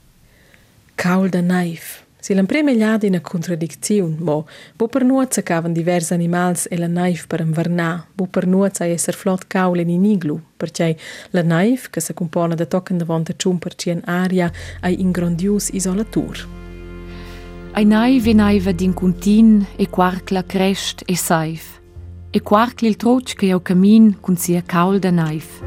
Caul 0.95 1.29
de 1.29 1.41
naif. 1.41 2.04
Si 2.25 2.33
l'empremegliada 2.33 3.05
ina 3.05 3.19
contradicziun, 3.21 4.15
mo 4.19 4.47
bo 4.73 4.87
per 4.87 5.03
nuoza 5.03 5.43
cavan 5.43 5.73
divers 5.73 6.09
animals 6.11 6.65
e 6.71 6.75
la 6.75 6.87
naif 6.87 7.27
per 7.27 7.39
invernà, 7.39 8.03
bo 8.17 8.25
per 8.25 8.47
nuoza 8.47 8.87
esser 8.87 9.13
flot 9.13 9.45
caul 9.45 9.77
en 9.77 9.89
in 9.89 10.05
iglu, 10.05 10.39
perché 10.57 10.97
la 11.29 11.43
naif, 11.43 11.91
che 11.91 12.01
se 12.01 12.15
compone 12.15 12.55
da 12.55 12.65
tocken 12.65 12.97
davant 12.97 13.29
a 13.29 13.35
cium 13.37 13.59
per 13.59 13.75
cien 13.75 14.01
aria, 14.05 14.51
ai 14.81 14.99
in 15.01 15.11
grandius 15.11 15.69
isolatur. 15.69 16.47
Ai 17.73 17.85
nai 17.85 18.19
venaiva 18.19 18.71
din 18.71 18.93
cuntin 18.93 19.63
e 19.75 19.87
quarcla 19.87 20.43
crest 20.43 21.03
e 21.05 21.15
saif. 21.15 21.79
E 22.31 22.41
quarcli 22.41 22.87
il 22.87 22.95
troc 22.95 23.35
che 23.35 23.51
au 23.51 23.61
camin 23.61 24.17
cun 24.19 24.35
sia 24.35 24.63
caul 24.65 24.97
da 24.97 25.11
naif. 25.11 25.61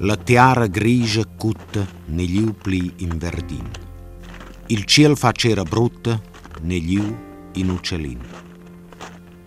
La 0.00 0.14
tiara 0.14 0.66
grigia 0.66 1.24
cutta 1.24 1.86
negli 2.08 2.42
upli 2.42 2.92
in 2.96 3.16
verdin. 3.16 3.66
Il 4.66 4.84
ciel 4.84 5.16
facera 5.16 5.62
brutta 5.62 6.20
negli 6.60 6.98
u 6.98 7.16
in 7.54 7.70
uccellin. 7.70 8.20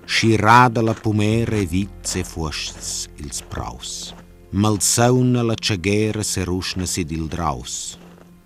Scirada 0.06 0.82
la 0.82 0.96
pumera 0.96 1.56
e 1.56 1.68
vizze 1.68 2.24
fuosts 2.24 3.10
ils 3.18 3.44
praus. 3.48 4.15
Malsauna 4.50 5.44
la 5.44 5.53
ceghera 5.53 6.24
se 6.24 6.44
rusna 6.44 6.88
sid 6.88 7.12
il 7.12 7.27
draus. 7.27 8.00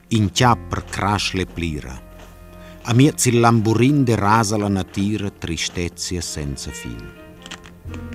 In 0.09 0.29
chiapper 0.29 0.83
crash 0.83 1.31
le 1.31 1.45
plira. 1.45 1.97
A 2.81 2.93
miez 2.93 3.27
il 3.27 3.39
lamburin 3.39 4.03
de 4.03 4.15
rasa 4.15 4.57
la 4.57 4.67
natira 4.67 5.29
tristezia 5.29 6.19
senza 6.19 6.69
fin. 6.69 7.01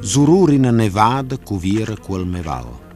Zururina 0.03 0.71
nevada 0.71 1.39
cuvira 1.39 1.97
quel 1.97 2.27
meval 2.27 2.87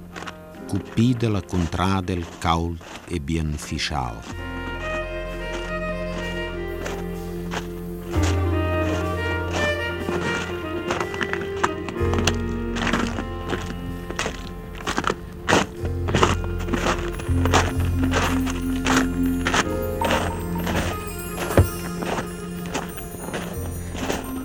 cupida 0.72 1.28
la 1.28 1.42
contrada 1.42 2.14
el 2.14 2.24
caul 2.40 2.78
e 3.06 3.18
bien 3.18 3.58
fischal. 3.58 4.16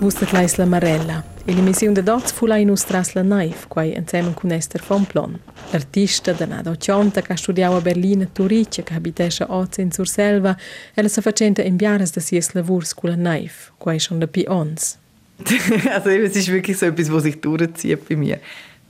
Wustet 0.00 0.32
leis 0.32 0.58
la 0.58 0.66
Marella. 0.66 1.24
E 1.46 1.54
l'emissiun 1.54 1.94
de 1.94 2.02
dots 2.02 2.32
fu 2.32 2.44
la 2.44 2.58
inustras 2.58 3.14
la 3.14 3.22
naif, 3.22 3.66
quai 3.66 3.96
insieme 3.96 4.34
con 4.34 4.50
Esther 4.50 4.82
von 4.86 5.06
Plon. 5.06 5.40
L'artista 5.70 6.32
da 6.32 6.46
nada 6.46 6.70
occianta 6.70 7.20
che 7.20 7.36
studiava 7.36 7.76
a 7.76 7.80
Berlino 7.82 8.22
e 8.22 8.32
Turice, 8.32 8.82
che 8.82 8.94
abitesce 8.94 9.42
a 9.42 9.54
Oz 9.54 9.76
in 9.76 9.92
Surselva, 9.92 10.56
e 10.94 11.02
la 11.02 11.08
sa 11.08 11.20
facenta 11.20 11.60
in 11.60 11.76
biaras 11.76 12.10
da 12.10 12.20
sies 12.20 12.52
lavurs 12.52 12.94
con 12.94 13.10
la 13.10 13.16
naif, 13.16 13.72
quai 13.76 13.98
schon 13.98 14.18
da 14.18 14.26
pi 14.26 14.46
ons. 14.48 14.96
also 15.92 16.08
es 16.08 16.36
ist 16.36 16.48
wirklich 16.48 16.78
so 16.78 16.86
etwas, 16.86 17.12
was 17.12 17.24
sich 17.24 17.38
durchzieht 17.40 18.08
bei 18.08 18.16
mir. 18.16 18.40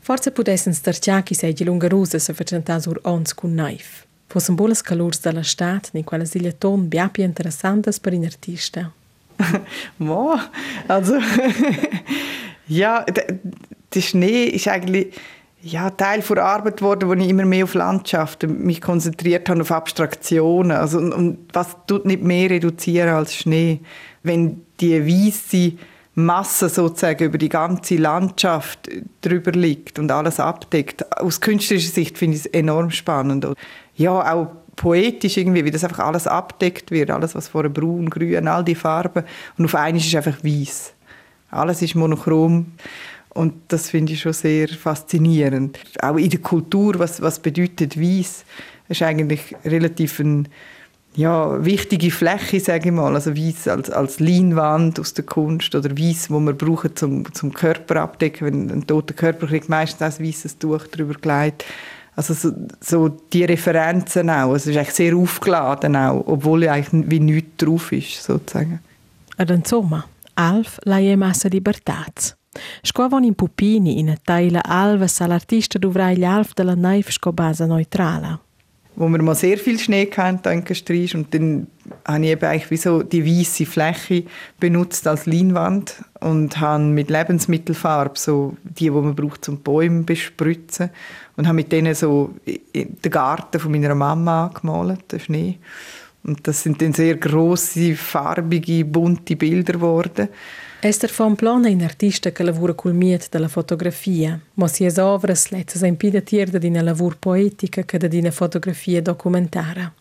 Forse 0.00 0.30
putessen 0.30 0.72
starciachi 0.72 1.34
sei 1.34 1.52
di 1.52 1.64
lunga 1.64 1.88
rusa 1.88 2.20
sa 2.20 2.32
facenta 2.32 2.78
sur 2.80 3.00
ons 3.02 3.34
con 3.34 3.54
naif. 3.54 4.06
Fossen 4.28 4.54
bolas 4.54 4.80
calurs 4.80 5.20
dalla 5.20 5.42
stat, 5.42 5.90
ni 5.94 6.04
quella 6.04 6.24
siglia 6.24 6.52
ton 6.52 6.88
biapi 6.88 7.22
interessantes 7.22 7.98
per 7.98 8.12
in 8.12 8.24
artista. 8.24 8.92
Mo, 9.96 10.38
also 10.86 11.18
ja, 12.68 13.02
der, 13.02 13.38
der 13.92 14.00
Schnee 14.00 14.44
ist 14.44 14.68
eigentlich 14.68 15.12
ja, 15.60 15.90
Teil 15.90 16.20
der 16.20 16.44
Arbeit 16.44 16.78
geworden, 16.78 17.08
wo 17.08 17.14
ich 17.14 17.28
immer 17.28 17.44
mehr 17.44 17.64
auf 17.64 17.74
Landschaften 17.74 18.64
mich 18.64 18.80
konzentriert 18.80 19.48
habe, 19.48 19.62
auf 19.62 19.72
Abstraktionen. 19.72 20.72
Also, 20.72 20.98
und, 20.98 21.12
und 21.12 21.38
was 21.52 21.76
tut 21.86 22.04
nicht 22.04 22.22
mehr 22.22 22.50
reduzieren 22.50 23.10
als 23.10 23.34
Schnee? 23.34 23.80
Wenn 24.22 24.62
die 24.80 25.04
weiße 25.04 25.72
Masse 26.14 26.68
sozusagen 26.68 27.24
über 27.24 27.38
die 27.38 27.48
ganze 27.48 27.96
Landschaft 27.96 28.88
drüber 29.20 29.52
liegt 29.52 30.00
und 30.00 30.10
alles 30.10 30.40
abdeckt. 30.40 31.16
Aus 31.16 31.40
künstlerischer 31.40 31.92
Sicht 31.92 32.18
finde 32.18 32.36
ich 32.36 32.44
es 32.44 32.46
enorm 32.46 32.90
spannend. 32.90 33.46
Ja, 33.94 34.34
auch 34.34 34.48
poetisch 34.74 35.36
irgendwie, 35.36 35.64
wie 35.64 35.70
das 35.70 35.84
einfach 35.84 36.00
alles 36.00 36.26
abdeckt 36.26 36.90
wird, 36.90 37.12
alles 37.12 37.36
was 37.36 37.48
vorher 37.48 37.70
braun, 37.70 38.10
grün, 38.10 38.48
all 38.48 38.64
die 38.64 38.74
Farben 38.74 39.24
und 39.58 39.64
auf 39.66 39.74
einmal 39.76 39.96
ist 39.96 40.06
es 40.08 40.14
einfach 40.14 40.42
weiß. 40.42 40.92
Alles 41.50 41.82
ist 41.82 41.94
monochrom 41.94 42.66
und 43.38 43.54
das 43.68 43.90
finde 43.90 44.12
ich 44.12 44.20
schon 44.20 44.32
sehr 44.32 44.68
faszinierend. 44.68 45.78
Auch 46.02 46.16
in 46.16 46.28
der 46.28 46.40
Kultur, 46.40 46.98
was, 46.98 47.22
was 47.22 47.38
bedeutet 47.38 47.96
weiß, 47.96 48.44
ist 48.88 49.02
eigentlich 49.02 49.54
relativ 49.64 50.18
eine 50.18 50.44
ja, 51.14 51.64
wichtige 51.64 52.10
Fläche, 52.10 52.58
sage 52.58 52.88
ich 52.88 52.94
mal. 52.94 53.14
Also 53.14 53.36
weiß 53.36 53.68
als, 53.68 53.90
als 53.90 54.18
Leinwand 54.18 54.98
aus 54.98 55.14
der 55.14 55.24
Kunst 55.24 55.72
oder 55.76 55.96
weiß, 55.96 56.30
wo 56.30 56.40
man 56.40 56.56
brauchen 56.56 56.96
zum, 56.96 57.32
zum 57.32 57.54
Körper 57.54 58.02
abdecken. 58.02 58.46
Wenn 58.46 58.70
ein 58.70 58.86
toter 58.86 59.14
Körper 59.14 59.46
kriegt, 59.46 59.68
meistens 59.68 60.02
auch 60.02 60.18
ein 60.18 60.26
weißes 60.26 60.58
Tuch 60.58 60.88
drüber 60.88 61.14
gelegt. 61.14 61.64
Also 62.16 62.34
so, 62.34 62.52
so 62.80 63.08
die 63.08 63.44
Referenzen 63.44 64.30
auch. 64.30 64.54
Es 64.54 64.66
ist 64.66 64.76
eigentlich 64.76 64.94
sehr 64.94 65.14
aufgeladen 65.14 65.94
auch, 65.94 66.24
obwohl 66.26 66.68
eigentlich 66.68 67.08
wie 67.08 67.20
nichts 67.20 67.56
drauf 67.58 67.92
ist, 67.92 68.20
sozusagen. 68.20 68.80
Ed 69.36 69.50
insomma, 69.50 70.04
Alf 70.34 70.80
la 70.84 71.16
massa 71.16 71.48
libertats. 71.48 72.37
Scovon 72.82 73.24
in 73.24 73.34
pupini 73.34 73.98
in 73.98 74.10
a 74.10 74.16
taila 74.22 74.60
alves 74.64 75.20
all'artista 75.20 75.78
dovrai 75.78 76.16
gli 76.16 76.24
Alf 76.24 76.54
della 76.54 76.74
naif 76.74 77.10
sco 77.10 77.32
base 77.32 77.66
neutrala. 77.66 78.40
Wo 78.94 79.08
wir 79.08 79.22
mal 79.22 79.36
sehr 79.36 79.58
viel 79.58 79.78
Schnee 79.78 80.10
hatten 80.16 80.48
in 80.52 80.64
Gestrisch 80.64 81.14
und 81.14 81.32
dann 81.32 81.68
habe 82.04 82.24
ich 82.24 82.30
eben 82.32 82.44
eigentlich 82.44 82.70
wie 82.70 82.76
so 82.76 83.02
die 83.04 83.24
weiße 83.24 83.64
Fläche 83.64 84.24
benutzt 84.58 85.06
als 85.06 85.26
Leinwand 85.26 86.02
und 86.20 86.58
habe 86.58 86.82
mit 86.82 87.08
Lebensmittelfarbe 87.08 88.18
so 88.18 88.56
die, 88.64 88.84
die 88.84 88.90
man 88.90 89.14
braucht 89.14 89.44
zum 89.44 89.60
Bäume 89.60 90.02
bespritzen 90.02 90.90
und 91.36 91.46
habe 91.46 91.54
mit 91.54 91.70
denen 91.70 91.94
so 91.94 92.34
den 92.44 93.10
Garten 93.10 93.60
von 93.60 93.70
meiner 93.70 93.94
Mama 93.94 94.50
gemalt, 94.52 95.12
den 95.12 95.20
Schnee. 95.20 95.58
Und 96.24 96.46
das 96.48 96.62
sind 96.64 96.82
dann 96.82 96.92
sehr 96.92 97.16
große, 97.16 97.94
farbige, 97.94 98.84
bunte 98.84 99.36
Bilder 99.36 99.74
geworden. 99.74 100.28
Esther 100.80 101.10
von 101.10 101.34
Plon 101.34 101.64
è 101.64 101.72
un'artista 101.72 102.30
che 102.30 102.44
lavora 102.44 102.72
col 102.72 102.94
miet 102.94 103.30
della 103.30 103.48
fotografia, 103.48 104.38
ma 104.54 104.68
si 104.68 104.84
es 104.84 104.96
ovras 104.96 105.50
lezzas 105.50 105.82
impida 105.82 106.20
tier 106.20 106.56
di 106.56 106.68
una 106.68 106.82
lavur 106.82 107.16
poetica 107.18 107.82
che 107.82 107.98
di 108.06 108.18
una 108.18 108.30
fotografia 108.30 109.02
documentara. 109.02 109.92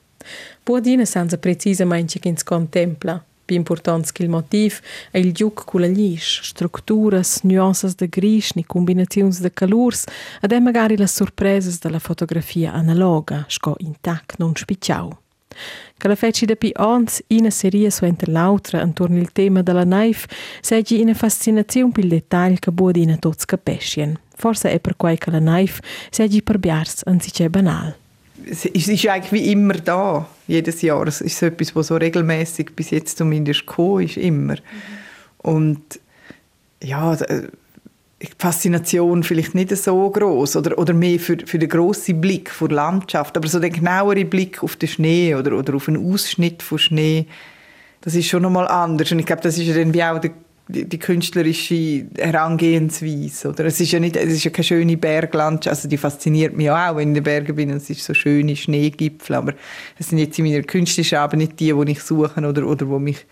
Può 0.62 0.80
dire 0.80 1.08
senza 1.08 1.40
precisamente 1.40 2.20
che 2.20 2.28
ins 2.28 2.44
contempla, 2.44 3.24
più 3.44 3.56
importante 3.56 4.12
che 4.14 4.22
il 4.22 4.30
motiv 4.30 4.80
è 5.10 5.18
il 5.18 5.34
giuc 5.34 5.66
con 5.66 5.82
la 5.82 5.88
lis, 5.88 6.42
strutturas, 6.44 7.40
nuances 7.42 7.96
de 7.96 8.08
gris, 8.08 8.52
ni 8.54 8.64
combinazioni 8.64 9.36
de 9.40 9.52
calurs, 9.52 10.04
ed 10.40 10.52
è 10.52 10.60
magari 10.60 10.96
le 10.96 11.08
sorprese 11.08 11.76
della 11.82 11.98
fotografia 11.98 12.72
analoga, 12.72 13.46
sco 13.48 13.74
intact 13.80 14.36
non 14.38 14.56
spicciau. 14.56 15.10
Che 15.98 16.08
la 16.08 16.16
feci 16.16 16.46
da 16.46 16.56
pi 16.56 16.72
ons 16.78 17.24
ina 17.28 17.50
serie 17.50 17.90
su 17.90 18.06
enter 18.06 18.30
l'autra 18.30 18.82
intorno 18.82 19.18
il 19.18 19.32
tema 19.32 19.62
della 19.62 19.84
naif 19.84 20.26
seggi 20.62 21.00
ina 21.00 21.14
fascinazione 21.14 21.92
pil 21.92 22.08
dettagl 22.08 22.60
che 22.60 22.72
buodi 22.72 23.02
ina 23.02 23.18
tots 23.18 23.46
capeschien. 23.46 24.20
Forse 24.36 24.72
è 24.72 24.80
per 24.80 24.96
quai 24.96 25.18
che 25.18 25.32
la 25.32 25.40
naif 25.40 25.80
seggi 26.10 26.44
per 26.44 26.60
biars 26.60 27.02
anziché 27.06 27.50
banal. 27.50 27.96
Es 28.50 28.66
ist 28.66 28.88
eigentlich 28.88 29.32
wie 29.32 29.52
immer 29.52 29.82
da, 29.82 30.28
jedes 30.46 30.82
Jahr. 30.82 31.08
Es 31.08 31.22
ist 31.22 31.38
so 31.38 31.48
etwas, 31.48 31.76
was 31.76 31.88
so 31.88 31.96
regelmäßig 31.96 32.76
bis 32.76 32.92
jetzt 32.92 33.18
zumindest 33.18 33.66
gekommen 33.66 34.06
ist, 34.06 34.18
immer. 34.18 34.56
Mhm. 34.56 35.50
Und 35.50 36.00
ja, 36.82 37.16
die 37.16 37.26
Faszination 38.40 39.24
vielleicht 39.24 39.54
nicht 39.54 39.76
so 39.78 40.10
groß 40.10 40.56
oder, 40.56 40.78
oder 40.78 40.94
mehr 40.94 41.20
für, 41.20 41.38
für 41.46 41.60
den 41.60 41.70
grossen 41.70 42.20
Blick 42.20 42.50
vor 42.50 42.70
Landschaft, 42.70 43.38
aber 43.38 43.48
so 43.48 43.60
der 43.60 43.70
genauere 43.70 44.26
Blick 44.26 44.64
auf 44.64 44.76
den 44.76 44.90
Schnee 44.90 45.36
oder, 45.36 45.56
oder 45.58 45.76
auf 45.76 45.88
einen 45.88 46.12
Ausschnitt 46.12 46.64
von 46.64 46.80
Schnee, 46.80 47.28
das 48.02 48.16
ist 48.16 48.28
schon 48.28 48.42
nochmal 48.42 48.68
anders 48.68 49.12
und 49.12 49.20
ich 49.20 49.26
glaube, 49.26 49.44
das 49.44 49.58
ist 49.58 49.68
ja 49.68 49.76
dann 49.76 49.94
wie 49.94 50.04
auch 50.04 50.20
die, 50.20 50.32
die 50.70 50.98
künstlerische 50.98 52.08
Herangehensweise. 52.18 53.50
Oder? 53.50 53.66
Es, 53.66 53.80
ist 53.80 53.92
ja 53.92 54.00
nicht, 54.00 54.18
es 54.18 54.34
ist 54.34 54.44
ja 54.44 54.52
keine 54.52 54.64
schöne 54.64 54.98
Berglandschaft, 54.98 55.76
also 55.76 55.88
die 55.88 55.98
fasziniert 55.98 56.56
mich 56.58 56.72
auch, 56.72 56.96
wenn 56.96 57.02
ich 57.02 57.08
in 57.10 57.14
den 57.14 57.24
Bergen 57.24 57.56
bin 57.56 57.72
und 57.72 57.78
es 57.78 57.90
ist 57.90 58.04
so 58.04 58.16
schöne 58.16 58.56
Schneegipfel, 58.56 59.36
aber 59.36 59.54
es 60.00 60.10
sind 60.10 60.18
jetzt 60.18 60.40
in 60.40 60.46
meiner 60.46 60.64
künstlerischen 60.64 61.20
Arbeit 61.20 61.38
nicht 61.38 61.60
die, 61.60 61.72
die 61.72 61.92
ich 61.92 62.02
suche 62.02 62.40
oder, 62.40 62.66
oder 62.66 62.86
die 62.86 63.00
mich 63.00 63.26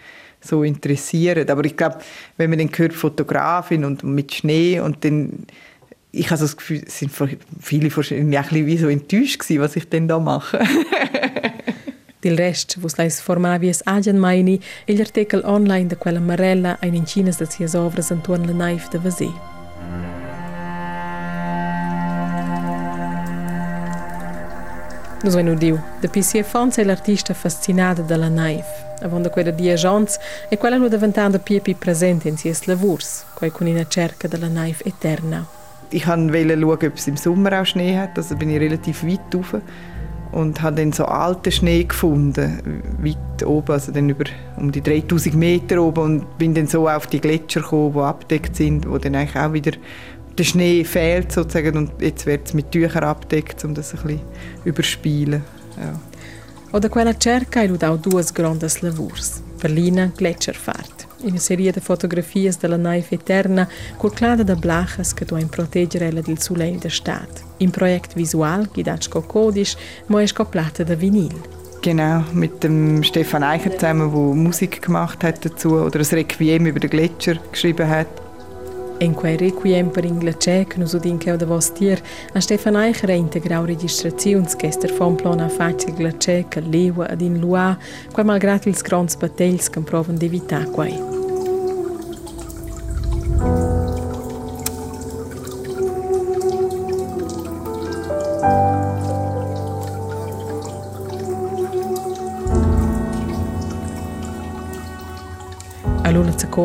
so 0.45 0.63
interessieren. 0.63 1.49
Aber 1.49 1.65
ich 1.65 1.75
glaube, 1.75 1.99
wenn 2.37 2.49
man 2.49 2.59
dann 2.59 2.69
hört 2.75 2.93
Fotografin 2.93 3.85
und 3.85 4.03
mit 4.03 4.33
Schnee 4.33 4.79
und 4.79 5.03
dann 5.03 5.45
ich 6.15 6.27
habe 6.27 6.37
so 6.37 6.45
das 6.45 6.55
Gefühl, 6.55 6.81
sind 6.87 7.11
viele 7.59 7.93
wahrscheinlich 7.95 8.37
ein 8.37 8.49
bisschen 8.49 8.65
wie 8.65 8.77
so 8.77 8.87
enttäuscht 8.87 9.39
gewesen, 9.39 9.61
was 9.61 9.75
ich 9.75 9.89
denn 9.89 10.07
da 10.07 10.17
mache. 10.17 10.59
Del 12.23 12.35
rest, 12.35 12.77
vos 12.81 12.97
lais 12.97 13.19
formavies 13.21 13.85
agen 13.85 14.17
maini 14.17 14.59
e 14.87 14.95
l'artikel 14.95 15.43
online 15.45 15.89
de 15.89 15.97
quella 15.97 16.19
Marella 16.19 16.77
ein 16.81 16.95
in 16.95 17.05
Chinas 17.05 17.37
de 17.37 17.45
sias 17.45 17.75
ovras 17.75 18.11
antuan 18.11 18.47
la 18.47 18.53
naif 18.53 18.89
de 18.89 18.97
Vasé. 18.97 19.54
Nus 25.25 25.33
venu 25.33 25.55
diu, 25.55 25.79
de 26.01 26.07
P.C. 26.07 26.43
Fons 26.43 26.77
è 26.77 26.83
l'artista 26.83 27.33
fascinada 27.33 28.03
dalla 28.03 28.29
naif. 28.29 28.65
Avonda 29.01 29.31
quella 29.31 29.49
di 29.49 29.71
agents 29.71 30.19
e 30.49 30.57
quella 30.59 30.77
nu 30.77 30.87
diventando 30.87 31.39
più 31.39 31.63
più 31.63 31.75
presente 31.79 32.27
in 32.27 32.37
sies 32.37 32.65
lavurs, 32.65 33.25
quai 33.33 33.49
con 33.49 33.65
una 33.65 33.87
cerca 33.87 34.27
della 34.27 34.47
naif 34.47 34.85
eterna. 34.85 35.43
Ich 35.89 36.05
wollte 36.05 36.55
schauen, 36.55 36.63
ob 36.63 36.95
es 36.95 37.07
im 37.07 37.17
Sommer 37.17 37.59
auch 37.59 37.65
Schnee 37.65 37.97
hat, 37.97 38.15
also 38.17 38.35
bin 38.35 38.51
ich 38.51 38.59
relativ 38.59 39.03
weit 39.03 39.33
rauf 39.33 39.55
und 40.31 40.61
habe 40.61 40.75
dann 40.75 40.91
so 40.91 41.05
alten 41.05 41.51
Schnee 41.51 41.85
gefunden, 41.85 42.83
weit 42.99 43.43
oben, 43.43 43.71
also 43.71 43.91
dann 43.91 44.07
über 44.09 44.25
um 44.57 44.71
die 44.71 44.81
3000 44.81 45.33
Meter 45.33 45.81
oben 45.81 46.03
und 46.03 46.37
bin 46.37 46.53
dann 46.53 46.67
so 46.67 46.87
auf 46.87 47.07
die 47.07 47.19
Gletscher 47.19 47.61
gekommen, 47.61 47.93
die 47.93 47.99
abdeckt 47.99 48.55
sind, 48.55 48.87
wo 48.87 48.99
dann 48.99 49.15
eigentlich 49.15 49.41
auch 49.41 49.53
wieder 49.53 49.71
der 50.37 50.43
Schnee 50.43 50.83
fehlt 50.83 51.31
sozusagen 51.31 51.77
und 51.77 51.91
jetzt 52.01 52.25
wird 52.25 52.47
es 52.47 52.53
mit 52.53 52.71
Tüchern 52.71 53.03
abdeckt, 53.03 53.63
um 53.63 53.73
das 53.73 53.93
ein 53.93 54.01
bisschen 54.01 54.21
überspielen. 54.65 55.43
Ja. 55.77 55.99
Oder 56.73 56.89
quella 56.89 57.13
cerca 57.17 57.61
hai 57.61 57.69
auch 57.71 57.97
duas 57.97 58.33
grandes 58.33 58.81
lavurs, 58.81 59.41
Berlina 59.61 60.11
Gletscherfahrt 60.17 61.05
una 61.25 61.39
serie 61.39 61.71
di 61.71 61.79
fotografie 61.79 62.51
della 62.59 62.77
naive 62.77 63.15
eterna 63.15 63.67
colclada 63.97 64.43
da 64.43 64.55
blachas 64.55 65.13
che 65.13 65.25
doin 65.25 65.49
proteggere 65.49 66.07
ella 66.07 66.21
del 66.21 66.39
soleil 66.39 66.77
da 66.77 66.89
stat. 66.89 67.43
In 67.57 67.71
Projekt 67.71 68.13
visual, 68.13 68.67
guidat 68.71 69.07
co 69.07 69.21
codis, 69.21 69.75
mo 70.07 70.19
es 70.19 70.33
plata 70.33 70.83
da 70.83 70.95
vinil. 70.95 71.33
Genau, 71.81 72.23
mit 72.33 72.63
dem 72.63 73.03
Stefan 73.03 73.43
Eicher 73.43 73.71
zusammen, 73.71 74.11
der 74.11 74.35
Musik 74.35 74.81
gemacht 74.81 75.23
hat 75.23 75.45
dazu 75.45 75.75
oder 75.75 75.99
ein 75.99 76.05
Requiem 76.05 76.65
über 76.65 76.79
den 76.79 76.89
Gletscher 76.89 77.35
geschrieben 77.51 77.87
hat. 77.87 78.24
En 78.99 79.13
quei 79.13 79.35
requiem 79.35 79.89
per 79.91 80.05
in 80.05 80.19
glacier 80.19 80.65
che 80.65 80.79
nos 80.79 80.93
udin 80.93 81.17
che 81.17 81.35
da 81.35 81.45
vos 81.45 81.71
tier, 81.71 82.01
a 82.33 82.39
Stefan 82.39 82.75
Eicher 82.75 83.09
a 83.09 83.13
integrau 83.13 83.65
registraziuns 83.65 84.55
che 84.55 84.67
ester 84.67 84.89
fon 84.89 85.15
plan 85.15 85.39
a 85.39 85.49
facil 85.49 85.93
glacier 85.93 86.47
che 86.47 86.61
lewa 86.61 87.07
ad 87.07 87.21
in 87.21 87.39
lua, 87.39 87.77
qua 88.13 88.23
malgrat 88.23 88.65
ils 88.65 88.81
grands 88.81 89.15
battels 89.17 89.69
che 89.69 89.81
provan 89.81 90.15
d'evitar 90.15 90.71
quai. 90.71 91.14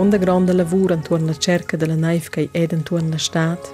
Seconda 0.01 0.17
grande 0.17 0.55
lavur 0.55 0.93
intorno 0.93 1.27
alla 1.27 1.37
cerca 1.37 1.77
della 1.77 1.95
che 2.31 2.49
ed 2.53 2.73
intorno 2.73 3.09
alla 3.09 3.19
Stadt. 3.19 3.71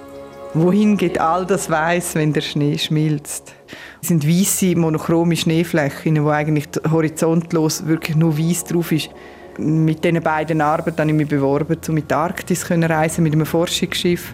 Wohin 0.55 0.97
geht 0.97 1.17
all 1.17 1.45
das 1.45 1.69
Weiß, 1.69 2.15
wenn 2.15 2.33
der 2.33 2.41
Schnee 2.41 2.77
schmilzt? 2.77 3.53
Es 4.01 4.09
sind 4.09 4.27
weiße, 4.27 4.75
monochrome 4.75 5.37
Schneeflächen, 5.37 6.21
wo 6.21 6.29
eigentlich 6.29 6.67
horizontlos 6.91 7.85
wirklich 7.85 8.17
nur 8.17 8.37
weiß 8.37 8.65
drauf 8.65 8.91
ist. 8.91 9.09
Mit 9.57 10.03
diesen 10.03 10.21
beiden 10.21 10.59
Arbeiten 10.59 10.99
habe 10.99 11.11
ich 11.11 11.15
mich 11.15 11.29
beworben, 11.29 11.77
um 11.87 11.93
mit 11.93 12.11
der 12.11 12.17
Arktis 12.17 12.65
zu 12.65 12.73
reisen 12.73 13.23
mit 13.23 13.31
einem 13.31 13.45
Forschungsschiff 13.45 14.33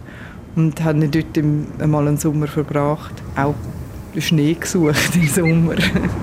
und 0.56 0.84
habe 0.84 1.08
dort 1.08 1.38
einmal 1.80 2.08
einen 2.08 2.18
Sommer 2.18 2.48
verbracht. 2.48 3.14
Auch 3.36 3.54
Schnee 4.18 4.56
gesucht 4.56 5.16
im 5.16 5.28
Sommer. 5.28 5.76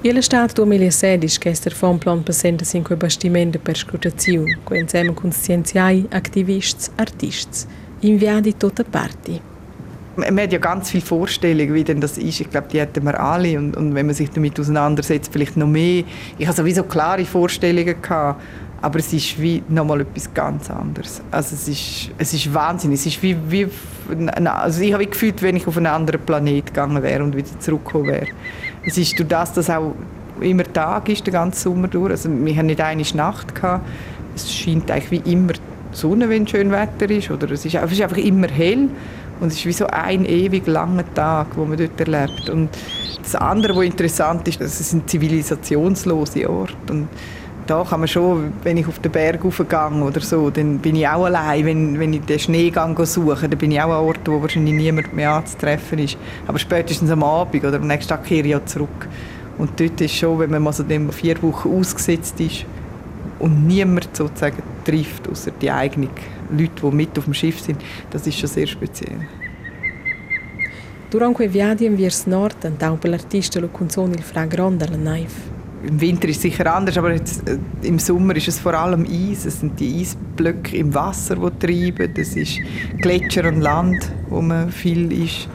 Ele 0.00 0.22
Stato 0.22 0.62
2016 0.62 1.38
che 1.40 1.48
ester 1.48 1.72
fa 1.72 1.88
un 1.88 1.98
plan 1.98 2.22
passente 2.22 2.64
sin 2.64 2.84
quei 2.84 2.96
bastimenti 2.96 3.58
per 3.58 3.76
scrutazione, 3.76 4.58
co 4.62 4.74
insieme 4.74 5.12
con 5.12 5.32
scienziai, 5.32 6.06
aktivisti, 6.10 6.90
artisti, 6.94 7.66
inviati 8.00 8.56
tutte 8.56 8.84
parti. 8.84 9.40
Man 10.14 10.38
hat 10.38 10.52
ja 10.52 10.58
ganz 10.58 10.90
viele 10.90 11.04
Vorstellungen, 11.04 11.74
wie 11.74 11.82
denn 11.82 12.00
das 12.00 12.16
ist. 12.16 12.40
Ich 12.40 12.48
glaube, 12.48 12.68
die 12.68 12.78
hätten 12.78 13.04
wir 13.04 13.18
alle. 13.18 13.58
Und, 13.58 13.76
und 13.76 13.94
wenn 13.94 14.06
man 14.06 14.14
sich 14.14 14.30
damit 14.30 14.58
auseinandersetzt, 14.58 15.32
vielleicht 15.32 15.56
noch 15.56 15.66
mehr. 15.66 16.04
Ich 16.38 16.46
hatte 16.46 16.58
sowieso 16.58 16.84
klare 16.84 17.24
Vorstellungen 17.24 18.00
gehabt, 18.00 18.40
aber 18.80 18.98
es 19.00 19.12
ist 19.12 19.40
wie 19.40 19.62
nochmal 19.68 20.02
etwas 20.02 20.32
ganz 20.32 20.70
anderes. 20.70 21.22
Also 21.30 21.56
es 21.56 21.66
ist, 21.66 22.10
es 22.18 22.34
ist 22.34 22.54
Wahnsinn. 22.54 22.92
Es 22.92 23.04
ist 23.04 23.20
wie, 23.22 23.36
wie 23.48 23.68
also 24.44 24.80
ich 24.80 24.92
habe 24.92 25.06
gefühlt, 25.06 25.42
wenn 25.42 25.56
ich 25.56 25.66
auf 25.66 25.76
einen 25.76 25.86
anderen 25.86 26.20
Planet 26.20 26.66
gegangen 26.66 27.02
wäre 27.02 27.22
und 27.22 27.36
wieder 27.36 27.58
zurückgekommen 27.58 28.06
wäre. 28.06 28.26
Es 28.88 28.96
ist 28.96 29.18
durch 29.18 29.28
das, 29.28 29.52
dass 29.52 29.68
auch 29.68 29.94
immer 30.40 30.64
Tag 30.64 31.10
ist, 31.10 31.26
den 31.26 31.32
ganzen 31.32 31.60
Sommer 31.60 31.88
durch. 31.88 32.10
Also 32.10 32.30
wir 32.30 32.56
haben 32.56 32.66
nicht 32.66 32.80
eine 32.80 33.02
Nacht 33.14 33.54
gehabt. 33.54 33.86
Es 34.34 34.50
scheint 34.50 34.90
eigentlich 34.90 35.10
wie 35.10 35.32
immer 35.32 35.52
Sonne, 35.92 36.30
wenn 36.30 36.46
schön 36.46 36.70
Wetter 36.70 37.10
ist. 37.10 37.30
Oder 37.30 37.50
es 37.50 37.66
ist, 37.66 37.74
es 37.74 37.92
ist 37.92 38.00
einfach 38.00 38.16
immer 38.16 38.48
hell. 38.48 38.88
Und 39.40 39.48
es 39.48 39.56
ist 39.56 39.66
wie 39.66 39.72
so 39.72 39.86
ein 39.88 40.24
ewig 40.24 40.66
langer 40.66 41.04
Tag, 41.12 41.48
wo 41.56 41.66
man 41.66 41.76
dort 41.76 42.00
erlebt. 42.00 42.48
Und 42.48 42.70
das 43.22 43.34
andere, 43.34 43.76
was 43.76 43.84
interessant 43.84 44.48
ist, 44.48 44.58
es 44.62 44.90
sind 44.90 45.08
zivilisationslose 45.10 46.48
Orte. 46.48 46.74
Und 46.88 47.08
da 47.68 47.84
kann 47.84 48.00
man 48.00 48.08
schon, 48.08 48.52
wenn 48.62 48.78
ich 48.78 48.88
auf 48.88 48.98
den 48.98 49.12
Berg 49.12 49.44
raufgehe 49.44 50.02
oder 50.02 50.20
so, 50.20 50.48
dann 50.48 50.78
bin 50.78 50.96
ich 50.96 51.06
auch 51.06 51.26
allein. 51.26 51.66
Wenn, 51.66 52.00
wenn 52.00 52.14
ich 52.14 52.22
den 52.22 52.38
Schneegang 52.38 52.96
suche, 53.04 53.46
dann 53.46 53.58
bin 53.58 53.72
ich 53.72 53.80
auch 53.80 53.90
an 53.90 54.06
Orten, 54.06 54.32
wo 54.32 54.40
wahrscheinlich 54.40 54.74
niemand 54.74 55.12
mehr 55.12 55.32
anzutreffen 55.32 55.98
ist. 55.98 56.16
Aber 56.46 56.58
spätestens 56.58 57.10
am 57.10 57.22
Abend 57.22 57.62
oder 57.62 57.76
am 57.76 57.86
nächsten 57.86 58.08
Tag 58.08 58.24
kehre 58.24 58.46
ich 58.46 58.52
ja 58.52 58.64
zurück. 58.64 59.06
Und 59.58 59.78
dort 59.78 60.00
ist 60.00 60.14
schon, 60.14 60.38
wenn 60.38 60.50
man 60.50 60.62
mal 60.62 60.72
so 60.72 60.84
vier 61.10 61.42
Wochen 61.42 61.78
ausgesetzt 61.78 62.40
ist 62.40 62.64
und 63.38 63.66
niemand 63.66 64.16
sozusagen 64.16 64.62
trifft, 64.84 65.28
außer 65.28 65.50
die 65.60 65.70
eigenen 65.70 66.08
Leute, 66.50 66.70
die 66.82 66.96
mit 66.96 67.18
auf 67.18 67.24
dem 67.24 67.34
Schiff 67.34 67.60
sind, 67.60 67.82
das 68.10 68.26
ist 68.26 68.38
schon 68.38 68.48
sehr 68.48 68.66
speziell. 68.66 69.26
Durante 71.10 71.36
quei 71.38 71.48
viaggi 71.48 71.88
verso 71.96 72.28
nord, 72.28 72.66
andau 72.66 72.96
per 72.96 73.10
l'artista 73.10 73.60
lo 73.60 73.68
canzone 73.68 74.14
il 74.14 74.22
fra 74.22 74.42
alla 74.42 74.96
naive. 74.96 75.57
Im 75.86 76.00
Winter 76.00 76.28
ist 76.28 76.36
es 76.36 76.42
sicher 76.42 76.74
anders, 76.74 76.98
aber 76.98 77.12
jetzt, 77.12 77.48
äh, 77.48 77.58
im 77.82 77.98
Sommer 77.98 78.34
ist 78.36 78.48
es 78.48 78.58
vor 78.58 78.74
allem 78.74 79.04
Eis. 79.04 79.44
Es 79.44 79.60
sind 79.60 79.78
die 79.78 80.00
Eisblöcke 80.00 80.76
im 80.76 80.92
Wasser, 80.94 81.36
die 81.36 81.66
treiben. 81.66 82.12
Es 82.16 82.36
ist 82.36 82.58
Gletscher 83.00 83.46
und 83.48 83.60
Land, 83.60 84.10
wo 84.28 84.40
man 84.40 84.70
viel 84.70 85.12
ist. 85.12 85.48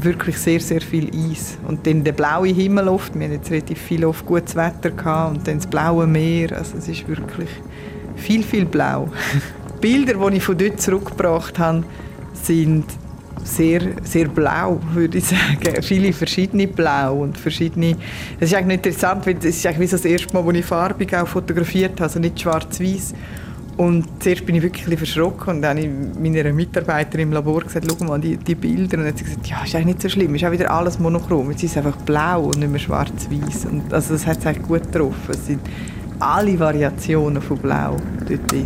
Wirklich 0.00 0.38
sehr, 0.38 0.60
sehr 0.60 0.80
viel 0.80 1.10
Eis. 1.14 1.58
Und 1.66 1.86
dann 1.86 2.04
der 2.04 2.12
blaue 2.12 2.48
Himmel 2.48 2.88
oft. 2.88 3.14
Wir 3.14 3.24
hatten 3.24 3.34
jetzt 3.34 3.50
relativ 3.50 3.78
viel 3.78 4.04
oft 4.04 4.24
gutes 4.24 4.54
Wetter 4.54 4.90
gehabt. 4.90 5.36
und 5.36 5.48
dann 5.48 5.56
das 5.56 5.66
blaue 5.66 6.06
Meer. 6.06 6.56
Also 6.56 6.78
es 6.78 6.88
ist 6.88 7.08
wirklich 7.08 7.50
viel, 8.16 8.42
viel 8.42 8.64
blau. 8.64 9.08
Bilder, 9.80 10.14
die 10.30 10.36
ich 10.36 10.44
von 10.44 10.56
dort 10.56 10.80
zurückgebracht 10.80 11.58
habe, 11.58 11.82
sind 12.32 12.84
sehr, 13.44 13.80
sehr 14.02 14.28
blau, 14.28 14.80
würde 14.92 15.18
ich 15.18 15.24
sagen. 15.28 15.82
Viele 15.82 16.12
verschiedene 16.12 16.66
Blau 16.66 17.22
und 17.22 17.38
verschiedene... 17.38 17.96
Es 18.38 18.50
ist 18.50 18.56
eigentlich 18.56 18.76
interessant, 18.76 19.26
weil 19.26 19.36
es 19.38 19.44
ist 19.44 19.66
eigentlich 19.66 19.90
das 19.90 20.04
erste 20.04 20.32
Mal, 20.32 20.44
wo 20.44 20.50
ich 20.50 20.64
farbig 20.64 21.14
auch 21.14 21.28
fotografiert 21.28 21.92
habe, 21.92 22.04
also 22.04 22.20
nicht 22.20 22.40
schwarz-weiß. 22.40 23.14
Und 23.76 24.04
zuerst 24.22 24.44
bin 24.44 24.54
ich 24.56 24.62
wirklich 24.62 24.98
verschrocken 24.98 25.56
und 25.56 25.62
dann 25.62 25.78
habe 25.78 25.86
ich 25.86 26.20
meiner 26.20 26.52
Mitarbeiterin 26.52 27.28
im 27.28 27.32
Labor 27.32 27.62
gesagt, 27.62 27.86
schau 27.88 28.04
mal 28.04 28.20
die, 28.20 28.36
die 28.36 28.54
Bilder. 28.54 28.98
Und 28.98 29.04
dann 29.04 29.06
hat 29.06 29.18
sie 29.18 29.24
gesagt, 29.24 29.46
ja, 29.46 29.64
ist 29.64 29.74
eigentlich 29.74 29.86
nicht 29.86 30.02
so 30.02 30.08
schlimm, 30.10 30.34
ist 30.34 30.44
auch 30.44 30.52
wieder 30.52 30.70
alles 30.70 30.98
monochrom. 30.98 31.50
Jetzt 31.50 31.62
ist 31.62 31.72
es 31.72 31.76
einfach 31.78 31.96
blau 32.02 32.44
und 32.44 32.58
nicht 32.58 32.70
mehr 32.70 32.78
schwarz-weiß. 32.78 33.66
also 33.90 34.12
das 34.12 34.26
hat 34.26 34.38
es 34.38 34.46
eigentlich 34.46 34.66
gut 34.66 34.92
getroffen. 34.92 35.30
Es 35.30 35.46
sind 35.46 35.60
alle 36.18 36.58
Variationen 36.58 37.42
von 37.42 37.58
Blau 37.58 37.96
dort 38.28 38.52
drin. 38.52 38.64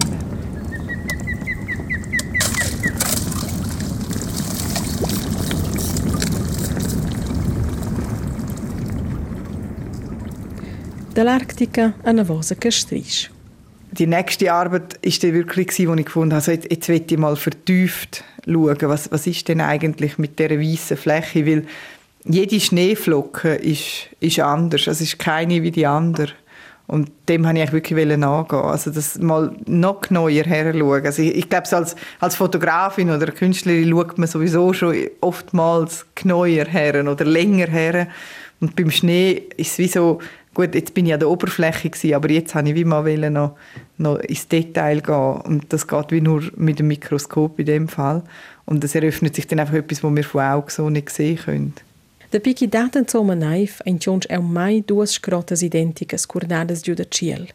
dall'Arctica 11.16 11.94
a 12.04 12.12
Navosa 12.12 12.54
Castris. 12.54 13.30
die 13.92 14.06
nächste 14.06 14.52
Arbeit 14.52 14.98
ist 15.02 15.22
dann 15.22 15.32
wirklich 15.32 15.68
wo 15.88 15.94
ich 15.94 16.04
gefunden 16.04 16.32
habe, 16.32 16.40
also 16.40 16.52
jetzt, 16.52 16.70
jetzt 16.70 16.88
will 16.88 17.02
ich 17.08 17.18
mal 17.18 17.36
vertieft 17.36 18.24
schauen, 18.44 18.76
was, 18.82 19.10
was 19.10 19.26
ist 19.26 19.48
denn 19.48 19.60
eigentlich 19.60 20.18
mit 20.18 20.38
dieser 20.38 20.60
weißen 20.60 20.96
Fläche, 20.96 21.46
weil 21.46 21.66
jede 22.24 22.60
Schneeflocke 22.60 23.54
ist, 23.54 24.08
ist 24.20 24.40
anders, 24.40 24.86
es 24.86 25.00
ist 25.00 25.18
keine 25.18 25.62
wie 25.62 25.70
die 25.70 25.86
andere. 25.86 26.32
Und 26.88 27.10
dem 27.28 27.46
habe 27.48 27.58
ich 27.58 27.72
wirklich 27.72 28.16
nachgehen. 28.16 28.60
Also 28.60 28.92
das 28.92 29.18
mal 29.18 29.56
noch 29.66 30.02
genauer 30.02 30.30
her 30.30 30.72
Also 31.04 31.22
ich, 31.22 31.34
ich 31.34 31.48
glaube, 31.48 31.66
als, 31.72 31.96
als 32.20 32.36
Fotografin 32.36 33.10
oder 33.10 33.26
Künstlerin 33.32 33.90
schaut 33.90 34.18
man 34.18 34.28
sowieso 34.28 34.72
schon 34.72 34.94
oftmals 35.20 36.06
genauer 36.14 36.46
her 36.46 37.04
oder 37.08 37.24
länger 37.24 37.66
her. 37.66 38.06
Und 38.60 38.76
beim 38.76 38.92
Schnee 38.92 39.42
ist 39.56 39.72
es 39.72 39.78
wie 39.78 39.88
so, 39.88 40.20
gut, 40.56 40.74
jetzt 40.74 40.94
bin 40.94 41.04
ich 41.04 41.12
an 41.12 41.20
der 41.20 41.28
Oberfläche 41.28 41.90
gewesen, 41.90 42.14
aber 42.14 42.30
jetzt 42.30 42.54
habe 42.54 42.70
ich 42.70 42.74
wie 42.74 42.84
mal 42.84 43.30
noch, 43.30 43.56
noch 43.98 44.18
ins 44.20 44.48
Detail 44.48 45.00
gehen. 45.02 45.40
Und 45.42 45.70
das 45.70 45.86
geht 45.86 46.10
wie 46.10 46.22
nur 46.22 46.42
mit 46.56 46.78
dem 46.78 46.88
Mikroskop 46.88 47.58
in 47.58 47.66
dem 47.66 47.88
Fall. 47.88 48.22
Und 48.64 48.82
es 48.82 48.94
eröffnet 48.94 49.36
sich 49.36 49.46
dann 49.46 49.60
einfach 49.60 49.74
etwas, 49.74 50.02
was 50.02 50.16
wir 50.16 50.24
von 50.24 50.40
Augen 50.40 50.70
so 50.70 50.88
nicht 50.88 51.10
sehen 51.10 51.38
können. 51.38 51.74
Da 52.30 52.40
piqui 52.40 52.66
datan 52.66 53.06
zoma 53.06 53.36
naif, 53.36 53.80
ein 53.86 54.00
tjonch 54.00 54.26
eu 54.28 54.42
mai 54.42 54.82
duas 54.84 55.12
scrotas 55.12 55.62
identicas 55.62 56.26
curdadas 56.26 56.82
giù 56.82 56.96
da 56.96 57.04
ciel. 57.04 57.46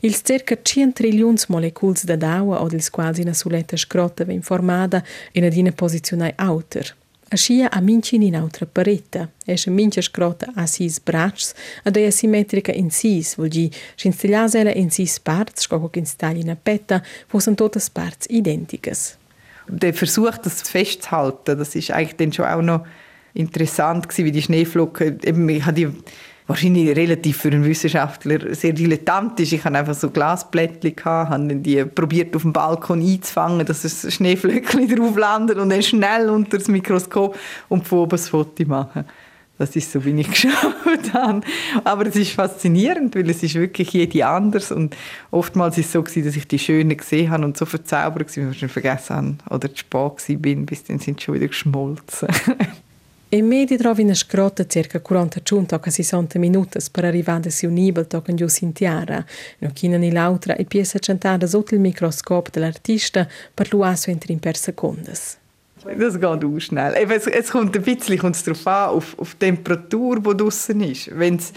Ils 0.00 0.22
circa 0.24 0.56
100 0.56 0.94
trillions 0.94 1.46
moleculs 1.48 2.06
da 2.08 2.16
d'aua 2.16 2.62
od 2.64 2.72
ils 2.72 2.88
quals 2.88 3.18
ina 3.18 3.34
suletta 3.34 3.76
scrota 3.76 4.24
ven 4.24 4.42
formada 4.42 5.02
in 5.32 5.44
adina 5.44 5.72
posizionai 5.72 6.32
auter. 6.36 6.94
Aschia 7.34 7.68
a 7.68 7.80
mincin 7.80 8.22
in 8.22 8.36
autra 8.36 8.64
paretta, 8.64 9.28
esce 9.44 9.70
mincia 9.70 10.00
scrota 10.02 10.52
a 10.54 10.66
sis 10.66 11.00
bracs, 11.00 11.52
ad 11.82 11.96
ei 11.96 12.06
asimmetrica 12.06 12.72
in 12.72 12.90
sis, 12.90 13.34
gi, 13.50 13.70
scinstiglias 13.96 14.54
ela 14.54 14.70
in 14.70 14.90
sis 14.90 15.18
parts, 15.18 15.62
scoco 15.62 15.90
che 15.90 15.98
instagli 15.98 16.46
in 16.46 16.56
petta, 16.62 17.02
fossan 17.26 17.56
totas 17.56 17.90
parts 17.90 18.26
identicas. 18.30 19.16
Der 19.66 19.92
Versuch, 19.94 20.38
das 20.38 20.62
festzuhalten, 20.62 21.58
das 21.58 21.74
ist 21.74 21.90
eigentlich 21.90 22.16
dann 22.16 22.32
schon 22.32 22.44
auch 22.44 22.62
noch 22.62 22.86
interessant 23.32 24.08
gewesen, 24.08 24.26
wie 24.26 24.32
die 24.32 24.42
Schneeflocken, 24.42 25.18
eben, 25.24 25.48
ich 25.48 25.64
hatte 25.64 25.74
die 25.74 25.88
wahrscheinlich 26.46 26.94
relativ 26.94 27.38
für 27.38 27.48
einen 27.48 27.64
Wissenschaftler 27.64 28.54
sehr 28.54 28.72
dilettantisch. 28.72 29.52
Ich 29.52 29.64
hatte 29.64 29.78
einfach 29.78 29.94
so 29.94 30.10
Glasblättchen, 30.10 31.04
habe 31.04 31.56
die 31.56 31.84
probiert 31.84 32.36
auf 32.36 32.42
dem 32.42 32.52
Balkon 32.52 33.00
einzufangen, 33.00 33.64
dass 33.64 33.84
es 33.84 34.12
Schneeflöckchen 34.14 34.88
drauf 34.96 35.16
landet 35.16 35.58
und 35.58 35.70
dann 35.70 35.82
schnell 35.82 36.28
unter 36.28 36.58
das 36.58 36.68
Mikroskop 36.68 37.36
und 37.68 37.88
von 37.88 38.00
oben 38.00 38.10
das 38.10 38.28
Foto 38.28 38.64
machen. 38.66 39.04
Das 39.56 39.76
ist 39.76 39.92
so, 39.92 40.04
wie 40.04 40.20
ich 40.20 40.30
geschaut 40.30 41.12
habe. 41.12 41.40
Aber 41.84 42.06
es 42.06 42.16
ist 42.16 42.32
faszinierend, 42.32 43.14
weil 43.14 43.30
es 43.30 43.42
ist 43.42 43.54
wirklich 43.54 43.92
jede 43.92 44.26
anders 44.26 44.72
und 44.72 44.96
oftmals 45.30 45.78
ist 45.78 45.86
es 45.86 45.92
so 45.92 46.02
gewesen, 46.02 46.24
dass 46.24 46.36
ich 46.36 46.48
die 46.48 46.58
Schönen 46.58 46.96
gesehen 46.96 47.30
habe 47.30 47.44
und 47.44 47.56
so 47.56 47.64
verzaubert 47.64 48.36
war, 48.36 48.44
dass 48.44 48.54
ich 48.54 48.58
schon 48.58 48.68
vergessen 48.68 49.38
habe 49.44 49.54
oder 49.54 49.72
zu 49.72 49.78
spät 49.78 50.42
bin, 50.42 50.66
bis 50.66 50.84
dann 50.84 50.98
sind 50.98 51.20
sie 51.20 51.24
schon 51.24 51.36
wieder 51.36 51.48
geschmolzen. 51.48 52.28
E 53.34 53.42
medi 53.42 53.76
trovi 53.76 54.04
una 54.04 54.14
scrotta 54.14 54.64
circa 54.64 55.00
40 55.00 55.40
giunto 55.42 55.74
a 55.74 55.80
60 55.90 56.38
minuti 56.38 56.78
per 56.92 57.04
arrivare 57.04 57.48
a 57.48 57.66
un 57.66 57.72
nibel 57.72 58.06
toccando 58.06 58.42
giù 58.42 58.46
Sintiara, 58.46 59.24
no 59.58 59.70
china 59.72 59.96
ni 59.96 60.12
l'altra 60.12 60.54
e 60.54 60.64
piesa 60.64 61.00
centata 61.00 61.44
sotto 61.44 61.74
il 61.74 61.80
microscopio 61.80 62.52
dell'artista 62.52 63.26
per 63.52 63.72
l'uasso 63.72 64.10
in 64.10 64.38
per 64.38 64.56
secondes. 64.56 65.36
Das 65.82 66.14
geht 66.14 66.44
auch 66.44 66.60
schnell. 66.60 66.94
Es, 66.94 67.26
es 67.26 67.50
kommt 67.50 67.74
ein 67.74 67.82
bisschen 67.82 68.18
darauf 68.18 68.66
an, 68.68 68.90
auf, 68.90 69.18
auf 69.18 69.32
die 69.32 69.46
Temperatur, 69.46 70.20
die 70.20 70.36
draußen 70.36 70.80
ist. 70.82 71.18
Wenn 71.18 71.34
es 71.34 71.52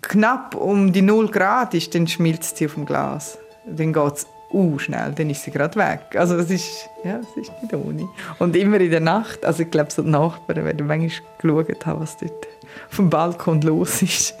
knapp 0.00 0.54
um 0.54 0.90
die 0.90 1.02
0 1.02 1.28
Grad 1.28 1.74
ist, 1.74 1.94
dann 1.94 2.06
schmilzt 2.06 2.56
sie 2.56 2.64
auf 2.64 2.76
dem 2.76 2.86
Glas. 2.86 3.36
Dann 3.66 3.92
geht 3.92 4.14
es 4.14 4.26
uh, 4.52 4.78
schnell, 4.78 5.12
dann 5.14 5.30
ist 5.30 5.42
sie 5.42 5.50
gerade 5.50 5.76
weg. 5.76 6.16
Also 6.16 6.36
es 6.36 6.50
ist, 6.50 6.88
ja, 7.04 7.18
es 7.18 7.36
ist 7.36 7.52
nicht 7.62 7.74
ohne. 7.74 8.08
Und 8.38 8.56
immer 8.56 8.80
in 8.80 8.90
der 8.90 9.00
Nacht, 9.00 9.44
also 9.44 9.62
ich 9.62 9.70
glaube, 9.70 9.90
so 9.90 10.02
die 10.02 10.10
Nachbarn 10.10 10.64
werden 10.64 10.86
manchmal 10.86 11.64
geschaut 11.64 11.86
haben, 11.86 12.00
was 12.00 12.16
dort 12.16 12.46
auf 12.90 12.96
dem 12.96 13.10
Balkon 13.10 13.60
los 13.62 14.02
ist. 14.02 14.34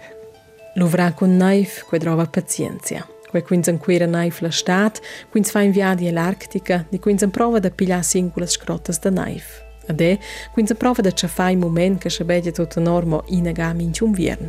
L'uvra 0.76 1.10
con 1.10 1.36
naif, 1.36 1.84
que 1.90 1.98
trova 1.98 2.26
pazienza. 2.26 3.04
Que 3.32 3.42
quins 3.42 3.68
anquera 3.68 4.06
naif 4.06 4.40
la 4.40 4.50
stat, 4.50 5.00
quins 5.30 5.50
fa 5.50 5.62
inviadi 5.62 6.06
all'Arctica, 6.08 6.84
di 6.90 6.98
quins 6.98 7.22
an 7.22 7.30
prova 7.30 7.58
da 7.58 7.70
pigliar 7.70 8.04
singulas 8.04 8.52
scrotas 8.52 9.00
da 9.00 9.10
naif. 9.10 9.64
Ade, 9.88 10.18
quins 10.54 10.70
an 10.70 10.76
prova 10.76 11.02
da 11.02 11.10
ciafai 11.10 11.56
moment 11.56 12.00
che 12.00 12.08
schabedia 12.08 12.52
tot 12.52 12.76
normo 12.76 13.24
inagam 13.28 13.80
in 13.80 13.92
ciumviern. 13.92 14.48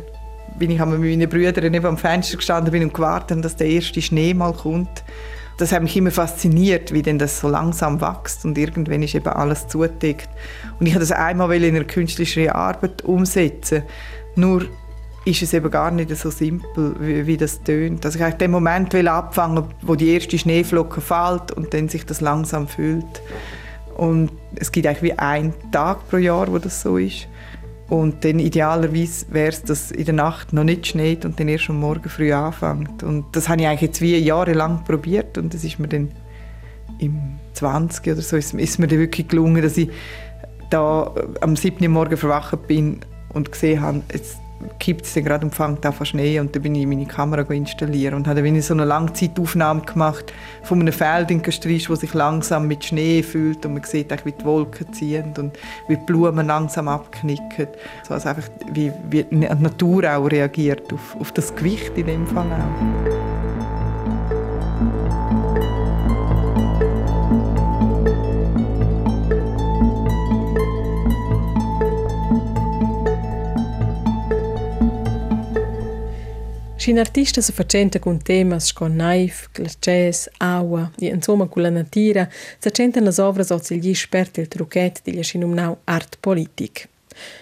Bin 0.58 0.70
ich 0.70 0.78
mit 0.78 1.00
meinen 1.00 1.28
Brüdern 1.28 1.72
neben 1.72 1.86
am 1.86 1.98
Fenster 1.98 2.36
gestanden 2.36 2.70
bin 2.70 2.84
und 2.84 2.94
gewartet, 2.94 3.44
dass 3.44 3.56
der 3.56 3.66
erste 3.66 4.00
Schnee 4.00 4.32
mal 4.32 4.52
kommt 4.52 5.02
das 5.58 5.72
hat 5.72 5.82
mich 5.82 5.96
immer 5.96 6.10
fasziniert, 6.10 6.92
wie 6.92 7.02
denn 7.02 7.18
das 7.18 7.40
so 7.40 7.48
langsam 7.48 8.00
wächst 8.00 8.44
und 8.44 8.56
irgendwann 8.58 9.02
ist 9.02 9.14
eben 9.14 9.28
alles 9.28 9.68
zugedeckt. 9.68 10.28
Und 10.78 10.86
ich 10.86 10.94
wollte 10.94 11.06
das 11.08 11.12
einmal 11.12 11.52
in 11.52 11.76
einer 11.76 11.84
künstlerischen 11.84 12.48
Arbeit 12.50 13.02
umsetzen. 13.04 13.82
Nur 14.34 14.66
ist 15.24 15.42
es 15.42 15.54
eben 15.54 15.70
gar 15.70 15.90
nicht 15.90 16.14
so 16.16 16.30
simpel, 16.30 16.96
wie, 16.98 17.26
wie 17.26 17.36
das 17.36 17.62
tönt. 17.62 18.04
Also 18.04 18.18
ich 18.18 18.24
wollte 18.24 18.38
den 18.38 18.50
Moment 18.50 18.94
abfangen, 18.94 19.64
wo 19.82 19.94
die 19.94 20.10
erste 20.14 20.38
Schneeflocke 20.38 21.00
fällt 21.00 21.52
und 21.52 21.72
dann 21.74 21.88
sich 21.88 22.04
das 22.04 22.20
langsam 22.20 22.66
füllt. 22.66 23.22
Und 23.96 24.32
es 24.56 24.72
gibt 24.72 24.86
eigentlich 24.86 25.02
wie 25.02 25.18
einen 25.18 25.54
Tag 25.70 26.08
pro 26.08 26.16
Jahr, 26.16 26.50
wo 26.50 26.58
das 26.58 26.82
so 26.82 26.96
ist. 26.96 27.28
Und 27.92 28.24
dann 28.24 28.38
idealerweise 28.38 29.26
wäre 29.32 29.50
es, 29.50 29.64
dass 29.64 29.90
in 29.90 30.06
der 30.06 30.14
Nacht 30.14 30.54
noch 30.54 30.64
nicht 30.64 30.86
schneit 30.86 31.26
und 31.26 31.38
dann 31.38 31.46
erst 31.46 31.68
am 31.68 31.78
Morgen 31.78 32.08
früh 32.08 32.32
anfängt. 32.32 33.02
Und 33.02 33.26
das 33.32 33.50
habe 33.50 33.60
ich 33.60 33.66
eigentlich 33.66 33.82
jetzt 33.82 34.00
wie 34.00 34.16
jahrelang 34.16 34.82
probiert 34.84 35.36
und 35.36 35.52
das 35.52 35.62
ist 35.62 35.78
mir 35.78 35.88
dann 35.88 36.10
im 37.00 37.38
20 37.52 38.06
oder 38.06 38.22
so 38.22 38.38
ist, 38.38 38.54
ist 38.54 38.78
mir 38.78 38.86
dann 38.86 38.98
wirklich 38.98 39.28
gelungen, 39.28 39.60
dass 39.60 39.76
ich 39.76 39.90
da 40.70 41.12
am 41.42 41.54
7. 41.54 41.86
Morgen 41.92 42.16
verwacht 42.16 42.66
bin 42.66 43.00
und 43.34 43.52
gesehen 43.52 43.82
habe, 43.82 44.00
jetzt 44.10 44.38
kippt 44.78 45.04
es 45.04 45.14
gerade 45.14 45.44
und 45.44 45.54
fängt 45.54 45.84
an 45.84 46.06
Schnee 46.06 46.38
und 46.40 46.54
dann 46.54 46.62
bin 46.62 46.74
ich 46.74 46.86
meine 46.86 47.06
Kamera 47.06 47.42
installieren 47.52 48.14
und 48.14 48.26
habe 48.26 48.62
so 48.62 48.74
eine 48.74 48.84
Langzeitaufnahme 48.84 49.82
gemacht 49.82 50.32
von 50.62 50.80
einem 50.80 50.92
Feld 50.92 51.30
in 51.30 51.42
Gestrisch, 51.42 51.88
wo 51.88 51.94
sich 51.94 52.14
langsam 52.14 52.68
mit 52.68 52.84
Schnee 52.84 53.22
füllt 53.22 53.64
und 53.66 53.74
man 53.74 53.84
sieht 53.84 54.12
wie 54.24 54.32
die 54.32 54.44
Wolken 54.44 54.92
ziehen 54.92 55.32
und 55.38 55.58
wie 55.88 55.96
die 55.96 56.04
Blumen 56.04 56.46
langsam 56.46 56.88
abknicken. 56.88 57.68
So 58.06 58.14
also 58.14 58.28
einfach 58.28 58.48
wie, 58.72 58.92
wie 59.10 59.24
die 59.24 59.36
Natur 59.36 60.04
auch 60.16 60.26
reagiert 60.26 60.92
auf, 60.92 61.16
auf 61.20 61.32
das 61.32 61.54
Gewicht 61.54 61.96
in 61.96 62.06
dem 62.06 62.26
Fall 62.26 62.46
auch. 62.46 63.21
Scin 76.82 76.98
artista 76.98 77.40
se 77.40 77.52
facenta 77.52 78.00
con 78.00 78.18
temas 78.18 78.72
con 78.72 78.96
naif, 78.96 79.50
glaces, 79.54 80.28
aua 80.40 80.90
e 80.98 81.06
insomma 81.06 81.46
con 81.46 81.62
la 81.62 81.70
natura, 81.70 82.28
se 82.58 82.72
centan 82.72 83.04
las 83.04 83.20
ovras 83.20 83.52
o 83.52 83.60
gli 83.68 83.88
esperti 83.88 84.40
il 84.40 84.48
truchet 84.48 85.00
di 85.04 85.22
schinumnau 85.22 85.78
art 85.84 86.16
politic. 86.18 86.88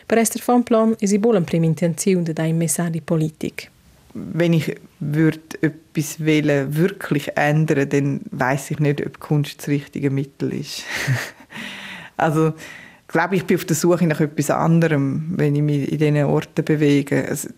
Per 0.06 0.18
Esther 0.18 0.42
von 0.42 0.62
Plan 0.62 0.94
ist 1.00 1.14
ich 1.14 1.24
wohl 1.24 1.36
eine 1.36 1.46
prima 1.46 1.64
Intention 1.64 2.22
de 2.22 2.34
dein 2.34 2.58
Politik. 3.06 3.70
Wenn 4.12 4.52
ich 4.52 4.74
würde 4.98 5.40
etwas 5.62 6.20
wollen, 6.20 6.76
wirklich 6.76 7.34
ändern, 7.34 7.88
dann 7.88 8.20
weiß 8.32 8.72
ich 8.72 8.78
nicht, 8.78 9.06
ob 9.06 9.20
Kunst 9.20 9.60
das 9.60 9.68
richtige 9.68 10.10
Mittel 10.10 10.52
ist. 10.52 10.84
also 12.18 12.52
glaube, 13.08 13.36
ich 13.36 13.46
bin 13.46 13.56
auf 13.56 13.64
der 13.64 13.76
Suche 13.76 14.06
nach 14.06 14.20
etwas 14.20 14.50
anderem, 14.50 15.32
wenn 15.36 15.54
ich 15.54 15.62
mich 15.62 15.90
in 15.90 15.96
diesen 15.96 16.24
Orten 16.24 16.62
bewege. 16.62 17.26
Also, 17.26 17.48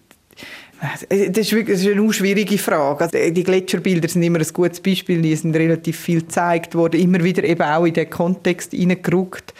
das 0.83 1.03
ist, 1.39 1.53
wirklich, 1.53 1.77
das 1.77 1.87
ist 1.87 1.97
eine 1.97 2.13
schwierige 2.13 2.59
Frage. 2.59 3.05
Also 3.05 3.17
die 3.31 3.45
Gletscherbilder 3.45 4.09
sind 4.09 4.23
immer 4.25 4.41
ein 4.41 4.47
gutes 4.53 4.81
Beispiel. 4.81 5.23
Die 5.23 5.37
sind 5.37 5.55
relativ 5.55 5.97
viel 5.97 6.23
gezeigt 6.23 6.75
worden, 6.75 7.01
immer 7.01 7.23
wieder 7.23 7.45
eben 7.45 7.63
auch 7.63 7.85
in 7.85 7.95
den 7.95 8.11
Kontext 8.11 8.73
hineingerückt. 8.73 9.55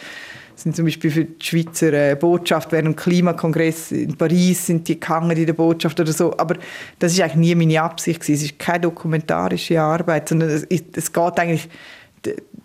sind 0.55 0.75
zum 0.75 0.83
Beispiel 0.83 1.11
für 1.11 1.23
die 1.23 1.45
Schweizer 1.45 1.93
äh, 1.93 2.15
Botschaft 2.15 2.73
während 2.73 2.87
dem 2.87 2.95
Klimakongress 2.97 3.93
in 3.93 4.17
Paris 4.17 4.65
sind 4.65 4.85
die 4.87 4.99
gehangen 4.99 5.37
in 5.37 5.45
der 5.45 5.53
Botschaft 5.53 5.97
oder 5.97 6.11
so. 6.11 6.37
Aber 6.37 6.57
das 6.99 7.13
ist 7.13 7.21
eigentlich 7.21 7.35
nie 7.35 7.55
meine 7.55 7.81
Absicht 7.81 8.19
gewesen. 8.19 8.35
Es 8.35 8.43
ist 8.43 8.59
keine 8.59 8.81
dokumentarische 8.81 9.79
Arbeit, 9.79 10.27
sondern 10.27 10.49
es, 10.49 10.67
es 10.69 11.13
geht 11.13 11.39
eigentlich 11.39 11.69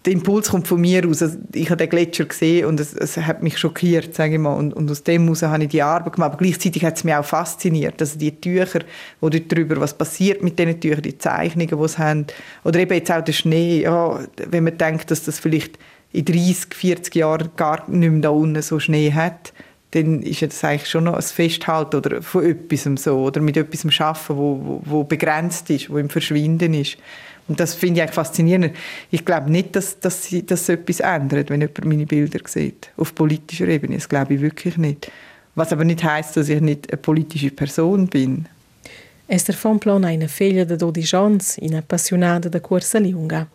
der 0.08 0.14
Impuls 0.14 0.48
kommt 0.48 0.66
von 0.66 0.80
mir 0.80 1.06
aus. 1.06 1.20
Also 1.20 1.36
ich 1.52 1.68
habe 1.68 1.76
den 1.76 1.90
Gletscher 1.90 2.24
gesehen 2.24 2.64
und 2.64 2.80
es, 2.80 2.94
es 2.94 3.18
hat 3.18 3.42
mich 3.42 3.58
schockiert, 3.58 4.14
sage 4.14 4.34
ich 4.34 4.40
mal. 4.40 4.54
Und, 4.54 4.72
und 4.72 4.90
aus 4.90 5.02
dem 5.02 5.24
heraus 5.24 5.42
habe 5.42 5.64
ich 5.64 5.68
die 5.68 5.82
Arbeit 5.82 6.14
gemacht. 6.14 6.32
Aber 6.32 6.42
gleichzeitig 6.42 6.82
hat 6.82 6.96
es 6.96 7.04
mich 7.04 7.14
auch 7.14 7.24
fasziniert. 7.26 8.00
Also 8.00 8.18
die 8.18 8.40
Tücher, 8.40 8.80
wo 9.20 9.28
dort 9.28 9.52
drüber, 9.52 9.78
was 9.80 9.92
passiert 9.92 10.42
mit 10.42 10.58
diesen 10.58 10.80
Tüchern, 10.80 11.02
die 11.02 11.18
Zeichnungen, 11.18 11.78
die 11.78 11.88
sie 11.88 11.98
haben. 11.98 12.26
Oder 12.64 12.80
eben 12.80 12.94
jetzt 12.94 13.12
auch 13.12 13.22
der 13.22 13.34
Schnee. 13.34 13.82
Ja, 13.82 14.18
wenn 14.48 14.64
man 14.64 14.78
denkt, 14.78 15.10
dass 15.10 15.24
das 15.24 15.38
vielleicht 15.40 15.78
in 16.12 16.24
30, 16.24 16.74
40 16.74 17.14
Jahren 17.14 17.50
gar 17.56 17.88
nicht 17.90 18.10
mehr 18.10 18.22
da 18.22 18.30
unten 18.30 18.62
so 18.62 18.80
Schnee 18.80 19.12
hat, 19.12 19.52
dann 19.90 20.22
ist 20.22 20.40
das 20.40 20.64
eigentlich 20.64 20.88
schon 20.88 21.04
noch 21.04 21.16
ein 21.16 21.22
Festhalten 21.22 21.96
oder 21.96 22.22
von 22.22 22.44
etwas 22.44 22.88
so, 23.02 23.18
oder 23.18 23.42
mit 23.42 23.58
etwas 23.58 23.84
arbeiten, 24.00 24.36
wo, 24.38 24.60
wo, 24.62 24.82
wo 24.84 25.04
begrenzt 25.04 25.68
ist, 25.68 25.90
wo 25.90 25.98
im 25.98 26.08
Verschwinden 26.08 26.72
ist. 26.72 26.96
Und 27.48 27.58
das 27.58 27.74
finde 27.74 27.96
ich 27.96 28.02
eigentlich 28.02 28.14
faszinierend. 28.14 28.76
Ich 29.10 29.24
glaube 29.24 29.50
nicht, 29.50 29.74
dass, 29.74 29.98
dass, 29.98 30.24
sie, 30.24 30.44
dass 30.44 30.68
etwas 30.68 31.00
ändert, 31.00 31.50
wenn 31.50 31.60
jemand 31.62 31.84
meine 31.84 32.06
Bilder 32.06 32.40
sieht. 32.46 32.90
Auf 32.96 33.14
politischer 33.14 33.66
Ebene. 33.66 33.96
Das 33.96 34.08
glaube 34.08 34.34
ich 34.34 34.40
wirklich 34.40 34.76
nicht. 34.76 35.10
Was 35.54 35.72
aber 35.72 35.84
nicht 35.84 36.04
heißt, 36.04 36.36
dass 36.36 36.48
ich 36.48 36.60
nicht 36.60 36.92
eine 36.92 36.98
politische 36.98 37.50
Person 37.50 38.06
bin. 38.06 38.46
Esther 39.30 39.54
Fonplon 39.54 40.04
è 40.04 40.14
una 40.14 40.26
figlia 40.26 40.64
di 40.64 40.76
12 40.76 41.14
anni, 41.14 41.38
una 41.58 41.78
appassionata 41.78 42.48
da 42.48 42.60
corsa 42.60 42.98
lunga. 42.98 43.46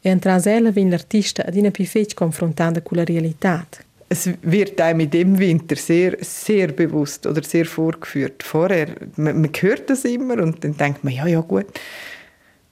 E 0.00 0.08
entras 0.10 0.46
ella 0.46 0.70
vin 0.70 0.90
l'artista 0.90 1.44
ad 1.44 1.56
una 1.56 1.72
più 1.72 1.84
fece 1.86 2.14
confrontata 2.14 2.80
con 2.82 2.98
la 2.98 3.04
realtà. 3.04 3.66
Es 4.10 4.30
wird 4.42 4.80
einem 4.80 5.00
in 5.00 5.10
dem 5.10 5.38
Winter 5.38 5.76
sehr, 5.76 6.16
sehr 6.20 6.68
bewusst 6.68 7.26
oder 7.26 7.42
sehr 7.42 7.66
vorgeführt. 7.66 8.42
Vorher, 8.42 8.94
man, 9.16 9.40
man 9.40 9.50
hört 9.60 9.90
das 9.90 10.04
immer 10.04 10.40
und 10.40 10.62
dann 10.62 10.76
denkt 10.76 11.04
man, 11.04 11.12
ja, 11.12 11.26
ja, 11.26 11.40
gut. 11.40 11.66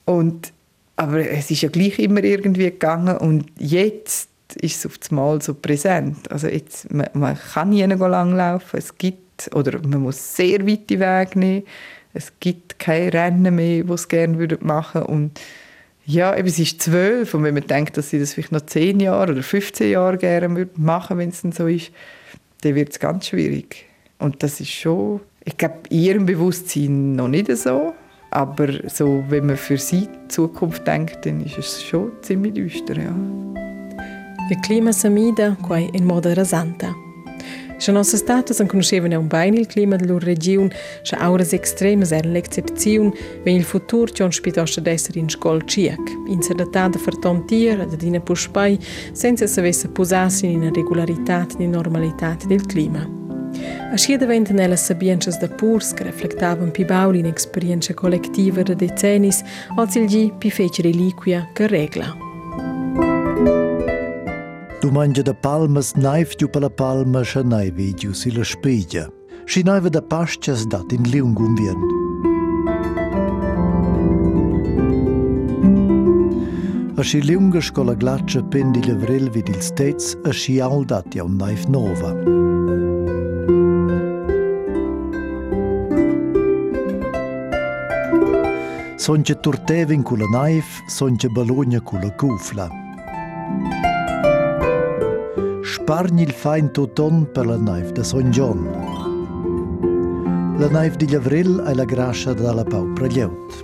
Und, 0.05 0.51
aber 0.97 1.29
es 1.29 1.49
ist 1.49 1.61
ja 1.61 1.69
gleich 1.69 1.99
immer 1.99 2.23
irgendwie 2.23 2.65
gegangen 2.65 3.17
und 3.17 3.45
jetzt 3.57 4.29
ist 4.55 4.77
es 4.77 4.85
auf 4.85 4.97
das 4.97 5.11
Mal 5.11 5.41
so 5.41 5.53
präsent. 5.53 6.29
Also 6.31 6.47
jetzt, 6.47 6.91
man, 6.93 7.07
man 7.13 7.37
kann 7.37 7.69
nie 7.69 7.83
langlaufen, 7.83 8.77
es 8.77 8.97
gibt, 8.97 9.49
oder 9.53 9.79
man 9.79 10.01
muss 10.01 10.35
sehr 10.35 10.67
weite 10.67 10.99
Wege 10.99 11.39
nehmen 11.39 11.63
es 12.17 12.33
gibt 12.39 12.79
keine 12.79 13.13
Rennen 13.13 13.55
mehr, 13.55 13.83
die 13.83 13.93
es 13.93 14.07
gerne 14.07 14.57
machen 14.61 15.01
würden. 15.01 15.07
Und 15.07 15.39
ja, 16.05 16.35
eben, 16.35 16.47
es 16.47 16.57
ist 16.57 16.81
zwölf 16.81 17.33
und 17.33 17.43
wenn 17.43 17.53
man 17.53 17.67
denkt, 17.67 17.95
dass 17.95 18.09
sie 18.09 18.19
das 18.19 18.33
vielleicht 18.33 18.51
noch 18.51 18.65
zehn 18.65 18.99
Jahre 18.99 19.33
oder 19.33 19.43
15 19.43 19.91
Jahre 19.91 20.17
gerne 20.17 20.67
machen 20.75 21.17
wenn 21.17 21.29
es 21.29 21.41
dann 21.41 21.51
so 21.51 21.67
ist, 21.67 21.91
dann 22.61 22.73
wird 22.73 22.89
es 22.89 22.99
ganz 22.99 23.27
schwierig. 23.27 23.85
Und 24.17 24.41
das 24.41 24.59
ist 24.59 24.71
schon, 24.71 25.19
ich 25.45 25.57
glaube, 25.57 25.81
ihrem 25.89 26.25
Bewusstsein 26.25 27.15
noch 27.15 27.27
nicht 27.27 27.55
so, 27.55 27.93
aber 28.31 28.67
so, 28.87 29.23
wenn 29.29 29.45
man 29.45 29.57
für 29.57 29.77
sie 29.77 30.07
die 30.07 30.27
Zukunft 30.27 30.85
denkt, 30.85 31.25
dann 31.25 31.41
ist 31.43 31.57
es 31.57 31.83
schon 31.83 32.11
ziemlich 32.21 32.53
düster, 32.53 32.95
ja. 32.95 33.15
Il 34.49 34.61
clima 34.61 34.93
s'amida 34.93 35.57
quai 35.61 35.89
in 35.93 36.05
moda 36.05 36.33
rasanta. 36.33 36.95
Se 37.79 37.91
nossa 37.91 38.17
status 38.17 38.59
non 38.59 38.67
conoscevano 38.67 39.19
un 39.19 39.27
bene 39.27 39.59
il 39.59 39.67
clima 39.67 39.97
della 39.97 40.17
regione, 40.19 40.73
se 41.03 41.15
auras 41.15 41.53
extremas 41.53 42.11
erano 42.11 42.33
l'eccezione, 42.33 43.11
wenn 43.43 43.55
il 43.55 43.63
futuro 43.63 44.11
ci 44.11 44.23
ospitasse 44.23 44.79
ad 44.79 44.87
essere 44.87 45.19
in 45.19 45.29
scuola 45.29 45.63
ciec, 45.65 45.99
in 46.27 46.41
sedatà 46.41 46.89
per 46.89 47.19
tontier, 47.19 47.81
ad 47.81 48.01
in 48.01 48.21
puspai, 48.23 48.79
senza 49.11 49.45
savesse 49.45 49.89
posarsi 49.89 50.47
in 50.47 50.61
una 50.61 50.71
regolarità 50.71 51.45
e 51.57 51.67
normalità 51.67 52.35
del 52.47 52.65
clima. 52.65 53.26
A 53.91 53.97
schiedaventa 53.97 54.53
nellas 54.53 54.85
sabientas 54.85 55.39
da 55.39 55.47
purs 55.47 55.93
che 55.93 56.03
reflectavan 56.03 56.71
pi 56.71 56.85
bauli 56.85 57.19
in 57.19 57.25
esperienza 57.25 57.93
collettiva 57.93 58.61
da 58.63 58.73
decenis, 58.73 59.43
ozilgi 59.75 60.33
pi 60.37 60.51
fece 60.51 60.81
reliquia 60.81 61.49
che 61.53 61.67
regla. 61.67 62.15
Du 64.81 64.91
mangia 64.91 65.21
da 65.21 65.33
palmas 65.33 65.93
naif 65.95 66.35
giù 66.35 66.49
per 66.49 66.61
la 66.61 66.69
palma 66.69 67.23
sha 67.23 67.41
naividiu 67.41 68.13
si 68.13 68.31
la 68.31 68.43
spiglia. 68.43 69.09
Si 69.45 69.63
naive 69.63 69.89
da 69.89 70.01
pascias 70.01 70.65
dat 70.67 70.91
in 70.91 71.03
liungum 71.03 71.55
vien. 71.55 71.79
A 76.95 77.03
si 77.03 77.21
liunga 77.21 77.61
scola 77.61 77.93
glaccia 77.93 78.43
pendi 78.43 78.83
levrel 78.85 79.29
vid 79.29 79.47
il 79.47 79.61
stets, 79.61 80.17
a 80.23 80.31
si 80.31 80.59
al 80.59 80.85
dat 80.85 81.13
ja 81.13 81.23
un 81.23 81.35
naif 81.37 81.65
nova. 81.67 82.36
Sonce 89.07 89.35
turtevin 89.35 90.01
cu 90.03 90.15
la 90.15 90.25
naif, 90.31 90.81
sonce 90.87 91.27
balogna 91.27 91.79
cu 91.79 91.95
la 91.95 92.09
cufla. 92.11 92.67
Spargni 95.63 96.23
il 96.23 96.31
fain 96.31 96.67
toton 96.71 97.23
per 97.31 97.45
la 97.45 97.55
naif 97.55 97.93
de 97.93 98.03
Son 98.03 98.29
John. 98.31 98.67
La 100.57 100.67
naif 100.67 100.97
di 100.97 101.07
Llavril 101.07 101.63
è 101.65 101.73
la 101.73 101.85
grascia 101.85 102.33
dalla 102.33 102.65
paupra 102.65 103.07
glieut. 103.07 103.63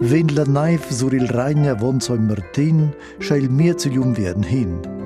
Wenn 0.00 0.28
la 0.34 0.44
naif 0.44 0.90
sur 0.90 1.14
il 1.14 1.26
ragna 1.28 1.74
von 1.74 2.00
Son 2.00 2.26
Martin, 2.26 2.92
scha 3.18 3.34
il 3.34 3.48
mir 3.48 3.78
zu 3.78 3.88
jum 3.88 4.14
werden 4.14 4.42
hin. 4.42 4.97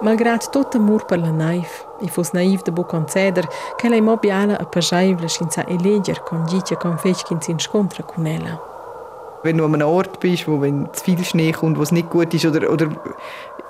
Malgrad 0.00 0.52
tot 0.52 0.74
amor 0.74 1.04
per 1.06 1.18
la 1.18 1.32
naif, 1.34 1.80
i 2.00 2.08
fos 2.08 2.30
naiv 2.30 2.62
de 2.62 2.70
bo 2.70 2.84
conceder, 2.84 3.48
che 3.76 3.88
lei 3.88 4.00
mobiala 4.00 4.54
a 4.54 4.64
pajaivla 4.64 5.26
senza 5.26 5.64
eleger 5.66 6.22
con 6.22 6.46
gitia 6.46 6.76
con 6.76 6.98
fechkin 6.98 7.40
sin 7.42 7.58
scontra 7.58 8.04
con 8.04 8.26
ella. 8.26 8.60
Wenn 9.42 9.56
du 9.56 9.64
an 9.64 9.74
einem 9.74 9.88
Ort 9.88 10.20
bist, 10.20 10.46
wo 10.46 10.60
wenn 10.60 10.88
zu 10.92 11.02
viel 11.02 11.24
Schnee 11.24 11.50
kommt, 11.50 11.78
wo 11.78 11.82
es 11.82 11.90
nicht 11.90 12.10
gut 12.10 12.32
ist, 12.32 12.46
oder, 12.46 12.70
oder 12.70 12.88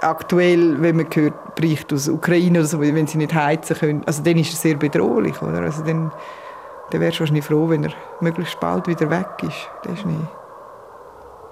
aktuell, 0.03 0.81
wenn 0.83 0.97
man 0.97 1.07
hört, 1.14 1.55
bricht 1.55 1.93
aus 1.95 2.09
Ukraine 2.09 2.59
oder 2.59 2.69
so, 2.69 2.81
wenn 2.81 3.07
sie 3.07 3.19
nicht 3.19 3.33
heizen 3.33 3.77
können, 3.77 4.03
also 4.05 4.23
dann 4.23 4.37
ist 4.37 4.53
es 4.53 4.61
sehr 4.61 4.77
bedrohlich, 4.77 5.41
oder? 5.41 5.62
Also 5.62 5.83
dann, 5.83 6.12
dann 6.91 7.01
wärst 7.01 7.17
du 7.17 7.21
wahrscheinlich 7.21 7.45
froh, 7.45 7.71
wenn 7.71 7.85
er 7.85 7.93
möglichst 8.21 8.61
bald 8.61 8.87
wieder 8.87 9.09
weg 9.09 9.29
ist, 9.43 9.71
der 9.83 9.97
Schnee. 9.97 10.27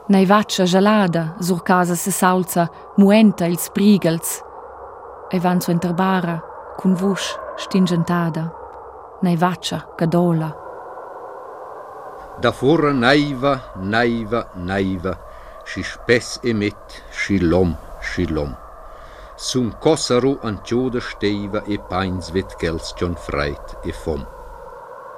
Nei 0.09 0.29
vaccia 0.29 0.67
gelada, 0.67 1.35
sur 1.41 1.65
casa 1.65 1.97
se 1.97 2.13
salza, 2.13 2.69
muenta 2.97 3.47
ils 3.49 3.69
prigels, 3.71 4.45
e 5.31 5.41
van 5.41 5.61
su 5.61 5.71
interbara, 5.71 6.41
cun 6.77 6.95
vusch 6.95 7.39
stingentada, 7.57 8.53
nei 9.21 9.37
vaccia 9.37 9.87
cadola. 9.97 10.55
Da 12.39 12.53
fora 12.53 12.93
naiva, 12.93 13.73
naiva, 13.77 14.51
naiva, 14.55 15.19
si 15.65 15.83
spess 15.83 16.39
emet, 16.43 17.03
si 17.11 17.41
lom, 17.41 17.75
si 18.01 18.29
lom. 18.29 18.55
Sun 19.37 19.77
kossaro 19.79 20.39
an 20.43 20.61
tjoda 20.63 21.01
steiva 21.01 21.63
e 21.67 21.79
pains 21.79 22.31
vet 22.31 22.57
gels 22.61 22.93
John 22.97 23.17
freit 23.17 23.79
e 23.85 23.93
fom. 23.93 24.36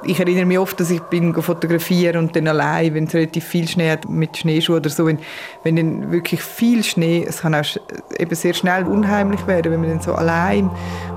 Ich 0.04 0.20
erinnere 0.20 0.46
mich 0.46 0.58
oft, 0.58 0.78
dass 0.78 0.90
ich 0.90 1.00
bin 1.02 1.34
fotografieren 1.34 2.18
und 2.18 2.36
dann 2.36 2.46
allein, 2.46 2.94
wenn 2.94 3.04
es 3.04 3.14
relativ 3.14 3.44
viel 3.44 3.66
Schnee 3.66 3.90
hat, 3.90 4.08
mit 4.08 4.36
Schneeschuhen 4.36 4.78
oder 4.78 4.90
so, 4.90 5.06
wenn, 5.06 5.18
wenn 5.64 5.74
dann 5.74 6.12
wirklich 6.12 6.40
viel 6.40 6.84
Schnee, 6.84 7.24
es 7.28 7.40
kann 7.40 7.54
auch 7.54 7.64
eben 8.16 8.34
sehr 8.34 8.54
schnell 8.54 8.84
unheimlich 8.84 9.44
werden, 9.48 9.72
wenn 9.72 9.80
man 9.80 9.90
dann 9.90 10.00
so 10.00 10.14
allein 10.14 10.70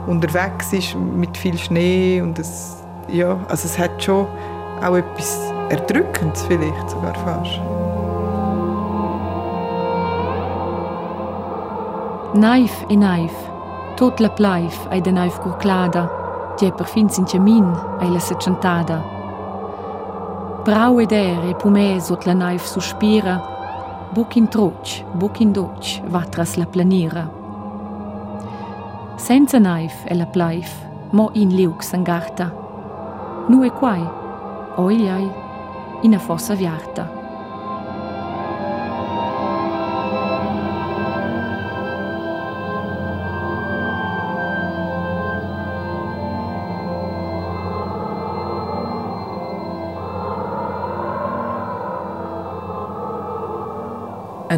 unterwegs 0.08 0.74
ist 0.74 0.96
mit 0.96 1.38
viel 1.38 1.58
Schnee 1.58 2.22
und 2.22 2.39
es, 2.39 2.78
ja, 3.08 3.39
also 3.50 3.67
es 3.67 3.78
hat 3.78 4.04
schon 4.04 4.26
auch 4.82 4.96
etwas 4.96 5.54
Erdrückendes 5.70 6.44
vielleicht 6.48 6.89
sogar 6.89 7.13
fast. 7.15 7.62
Naif 12.34 12.86
e 12.89 12.96
naif, 12.96 13.34
tot 13.98 14.20
la 14.20 14.30
plaif 14.30 14.88
ai 14.89 15.02
de 15.02 15.12
naif 15.12 15.39
curclada, 15.41 16.20
Tie 16.62 16.69
per 16.71 16.86
fin 16.86 17.10
sin 17.10 17.26
chamin 17.26 17.65
ai 18.00 18.12
la 18.12 18.19
secentada. 18.19 19.00
Brau 20.62 21.00
ed 21.02 21.12
er 21.12 21.47
e 21.50 21.56
pume 21.58 22.00
sot 22.00 22.28
la 22.28 22.36
naif 22.38 22.67
suspira, 22.69 23.39
buc 24.13 24.36
in 24.38 24.45
troc, 24.47 24.91
buc 25.17 25.39
in 25.41 25.56
doc, 25.58 25.82
va 26.13 26.21
tras 26.30 26.54
la 26.62 26.67
planira. 26.69 27.24
Senza 29.17 29.58
naif 29.58 30.06
e 30.06 30.13
la 30.13 30.28
plaif, 30.28 30.69
mo 31.12 31.32
in 31.34 31.50
liux 31.50 31.89
sangarta. 31.89 32.52
Nu 33.47 33.63
e 33.65 33.71
quai, 33.71 34.06
oigliai, 34.78 35.32
in 36.04 36.13
a 36.13 36.19
fossa 36.19 36.54
viarta. 36.54 37.20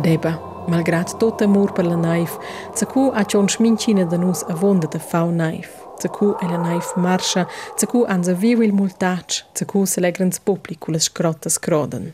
Adeba, 0.04 0.36
malgrad 0.68 1.14
tot 1.18 1.42
amor 1.42 1.72
per 1.72 1.86
la 1.86 1.96
naif, 1.96 2.34
zacu 2.76 3.06
a 3.16 3.24
cion 3.24 3.48
schmincina 3.48 4.04
da 4.04 4.18
nus 4.18 4.42
avonda 4.52 4.88
da 4.92 5.00
fau 5.00 5.32
naif. 5.32 5.70
Zacu 5.98 6.36
e 6.42 6.46
la 6.46 6.58
naif 6.58 6.90
marscha, 6.98 7.48
zacu 7.80 8.04
anza 8.08 8.34
viu 8.34 8.62
il 8.62 8.74
multac, 8.74 9.46
zacu 9.56 9.86
se 9.86 10.02
legrans 10.02 10.40
publicu 10.40 10.92
las 10.92 11.04
scrotas 11.04 11.58
croden. 11.58 12.12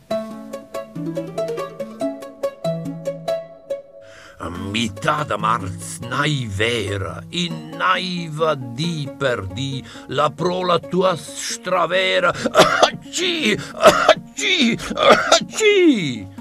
Mità 4.72 5.24
da 5.24 5.38
marz 5.38 5.98
nai 6.10 6.48
vera, 6.48 7.24
in 7.30 7.74
naiva 7.76 8.54
di 8.54 9.10
per 9.18 9.48
di, 9.48 9.84
la 10.10 10.30
pro 10.30 10.64
la 10.64 10.78
tua 10.78 11.16
stravera, 11.16 12.30
acci, 12.30 13.58
acci, 13.74 14.78
acci! 14.94 16.39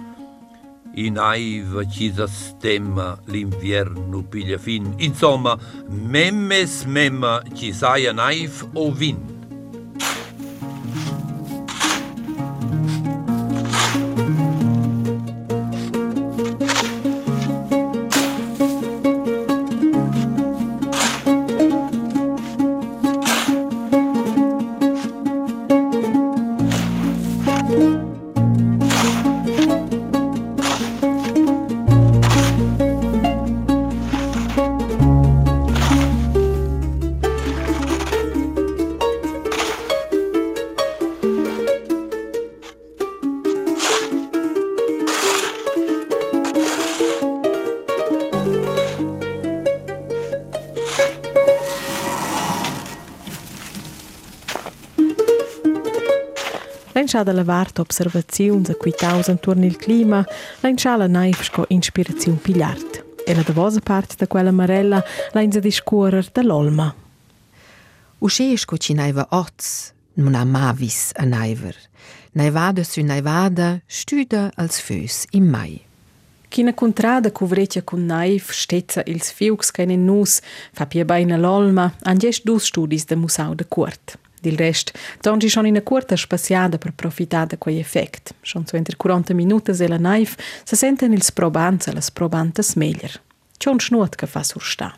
In 0.98 1.12
naiva 1.14 1.86
ci 1.86 2.12
stemma 2.26 3.16
l'invierno 3.26 4.24
piglia 4.24 4.58
fin, 4.58 4.94
insomma, 4.96 5.56
memmes 5.86 6.82
memma 6.86 7.40
ci 7.54 7.72
saia 7.72 8.12
naif 8.12 8.66
o 8.72 8.90
vin. 8.90 9.37
L'enschà 57.08 57.24
da 57.24 57.32
lavart 57.32 57.78
observaziuns 57.78 58.68
e 58.68 58.76
quitaus 58.76 59.28
intorno 59.28 59.64
il 59.64 59.78
clima, 59.78 60.22
l'enschà 60.60 60.94
la 60.94 61.06
naif 61.06 61.42
sco 61.42 61.64
inspiraziun 61.68 62.38
pigliart. 62.38 63.02
E 63.24 63.34
la 63.34 63.40
davosa 63.40 63.80
parte 63.80 64.14
da 64.18 64.26
quella 64.26 64.50
marella 64.50 65.02
l'enza 65.32 65.58
discuorer 65.58 66.28
da 66.30 66.42
l'olma. 66.42 66.94
Usce 68.18 68.54
sco 68.58 68.76
ci 68.76 68.92
naiva 68.92 69.26
oz, 69.30 69.94
non 70.16 70.34
ha 70.34 70.44
mavis 70.44 71.12
a 71.14 71.24
naiver. 71.24 71.74
Naivada 72.32 72.84
su 72.84 73.00
naivada 73.00 73.80
stüda 73.86 74.50
als 74.56 74.78
fös 74.78 75.24
im 75.30 75.48
mai. 75.48 75.80
China 76.50 76.74
contrada 76.74 77.32
cuvrecia 77.32 77.80
con 77.84 78.04
naif 78.04 78.52
stezza 78.52 79.00
ils 79.06 79.32
fiux 79.32 79.70
che 79.70 79.82
in 79.82 80.04
nus 80.04 80.42
fa 80.74 80.84
pia 80.84 81.06
beina 81.06 81.38
l'olma 81.38 81.90
han 82.02 82.18
gest 82.18 82.44
dus 82.44 82.66
studis 82.66 83.06
de 83.06 83.16
musau 83.16 83.54
de 83.54 83.64
Kurt. 83.64 84.18
Dil 84.40 84.56
rest, 84.56 84.92
zongi 85.20 85.48
schon 85.48 85.66
in 85.66 85.76
a 85.76 85.80
curta 85.82 86.16
spaziada 86.16 86.78
per 86.78 86.92
profitar 86.92 87.46
da 87.46 87.56
quei 87.56 87.78
effect. 87.78 88.34
Schon 88.40 88.66
so 88.66 88.76
entre 88.76 88.96
40 88.96 89.34
minutas 89.34 89.80
e 89.80 89.88
la 89.88 89.98
naif 89.98 90.36
se 90.64 90.76
senten 90.76 91.12
ils 91.12 91.30
probants 91.30 91.86
e 91.86 91.92
las 91.92 92.10
probantas 92.10 92.74
meglier. 92.74 93.20
Schon 93.58 93.80
schnuot 93.80 94.14
che 94.14 94.26
fa 94.26 94.42
sursta. 94.42 94.94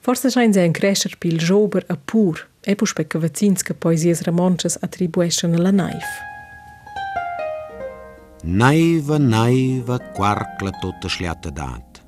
Forse 0.00 0.30
schein 0.30 0.52
se 0.52 0.60
un 0.60 0.72
crescer 0.72 1.16
pil 1.18 1.38
jober 1.38 1.84
a 1.88 1.96
pur, 1.96 2.46
e 2.60 2.74
pus 2.74 2.92
pe 2.92 3.06
che 3.06 3.18
vazins 3.18 3.62
che 3.62 3.74
poesies 3.74 4.22
ramonches 4.22 4.78
attribuescen 4.80 5.54
a 5.54 5.58
la 5.58 5.70
naif. 5.70 6.10
Naiva, 8.42 9.18
naiva, 9.18 9.98
quarkla 9.98 10.70
tota 10.80 11.08
schliata 11.08 11.50
dat. 11.50 12.02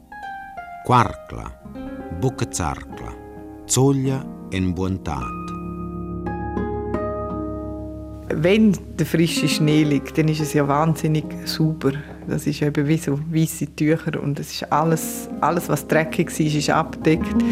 Quarkla, 0.84 1.50
buca 2.20 2.46
zarkla, 2.50 3.12
zoglia 3.66 4.22
en 4.50 4.72
buontat. 4.74 5.37
Wenn 8.34 8.76
der 8.98 9.06
frische 9.06 9.48
Schnee 9.48 9.84
liegt, 9.84 10.18
dann 10.18 10.28
ist 10.28 10.40
es 10.40 10.52
ja 10.52 10.68
wahnsinnig 10.68 11.24
super. 11.46 11.92
Das 12.26 12.46
ist 12.46 12.60
eben 12.60 12.86
wie 12.86 12.98
so 12.98 13.18
weiße 13.30 13.74
Tücher 13.74 14.22
und 14.22 14.38
es 14.38 14.52
ist 14.52 14.70
alles, 14.70 15.28
alles 15.40 15.68
was 15.68 15.86
dreckig 15.86 16.30
war, 16.30 16.46
ist 16.46 16.70
abgedeckt. 16.70 17.44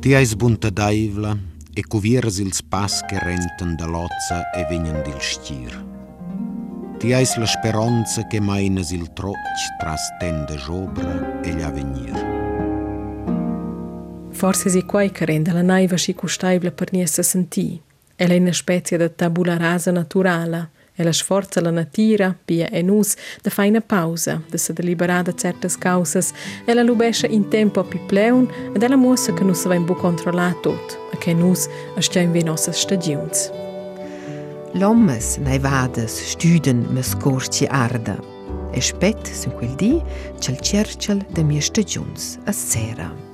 Ti 0.00 0.14
eis 0.14 0.34
bunta 0.36 0.68
daivla 0.70 1.36
e 1.74 1.82
cuvieras 1.82 2.38
ils 2.38 2.60
pas 2.62 3.02
che 3.08 3.18
renten 3.18 3.76
da 3.76 3.86
lozza 3.86 4.50
e 4.52 4.66
vegnan 4.68 5.02
dil 5.02 5.20
stier. 5.20 5.72
Ti 6.98 7.12
eis 7.12 7.36
la 7.36 7.46
speranza 7.46 8.26
che 8.26 8.40
mainas 8.40 8.90
il 8.90 9.12
troc 9.12 9.36
tras 9.78 10.02
tende 10.18 10.56
jobra 10.56 11.40
e 11.40 11.52
l'avenir. 11.52 12.16
Forse 14.30 14.68
si 14.68 14.84
quai 14.84 15.10
che 15.10 15.24
rende 15.24 15.52
la 15.52 15.62
naiva 15.62 15.96
si 15.96 16.14
custaibla 16.14 16.72
per 16.72 16.92
niessa 16.92 17.22
sentì. 17.22 17.80
e 18.16 18.28
lei 18.28 18.40
në 18.40 18.54
specie 18.54 18.98
de 18.98 19.08
tabula 19.08 19.56
rasa 19.58 19.92
naturala, 19.92 20.68
e 20.96 21.02
la 21.02 21.12
sforza 21.12 21.60
la 21.60 21.70
natura, 21.70 22.34
pia 22.44 22.68
e 22.70 22.82
nus, 22.82 23.16
de 23.42 23.50
fai 23.50 23.68
una 23.68 23.80
pausa, 23.80 24.40
da 24.50 24.58
se 24.58 24.72
deliberà 24.72 25.22
da 25.22 25.32
certas 25.32 25.76
causas, 25.76 26.32
e 26.64 26.74
la 26.74 26.82
lubesce 26.82 27.26
in 27.26 27.48
tempo 27.48 27.82
pi 27.82 27.98
pleun, 27.98 28.48
ed 28.74 28.82
è 28.82 28.88
la 28.88 28.96
mossa 28.96 29.32
che 29.32 29.44
non 29.44 29.54
si 29.54 29.66
va 29.68 29.74
in 29.74 29.84
bu 29.84 29.94
controllare 29.94 30.60
tutto, 30.60 31.10
e 31.12 31.18
che 31.18 31.34
nus 31.34 31.66
astia 31.96 32.20
in 32.20 32.32
vi 32.32 32.44
nostre 32.44 32.72
stagions. 32.72 33.50
L'ommes, 34.74 35.36
nei 35.36 35.58
vades, 35.58 36.30
studen 36.30 36.86
me 36.90 37.02
scorci 37.02 37.64
arda, 37.66 38.18
e 38.70 38.80
spet, 38.80 39.30
su 39.30 39.50
quel 39.50 39.74
di, 39.74 40.00
c'è 40.38 40.52
il 40.52 40.60
cercel 40.60 41.24
de 41.30 41.42
mie 41.42 41.60
stagions, 41.60 42.38
a 42.44 42.52
sera. 42.52 43.33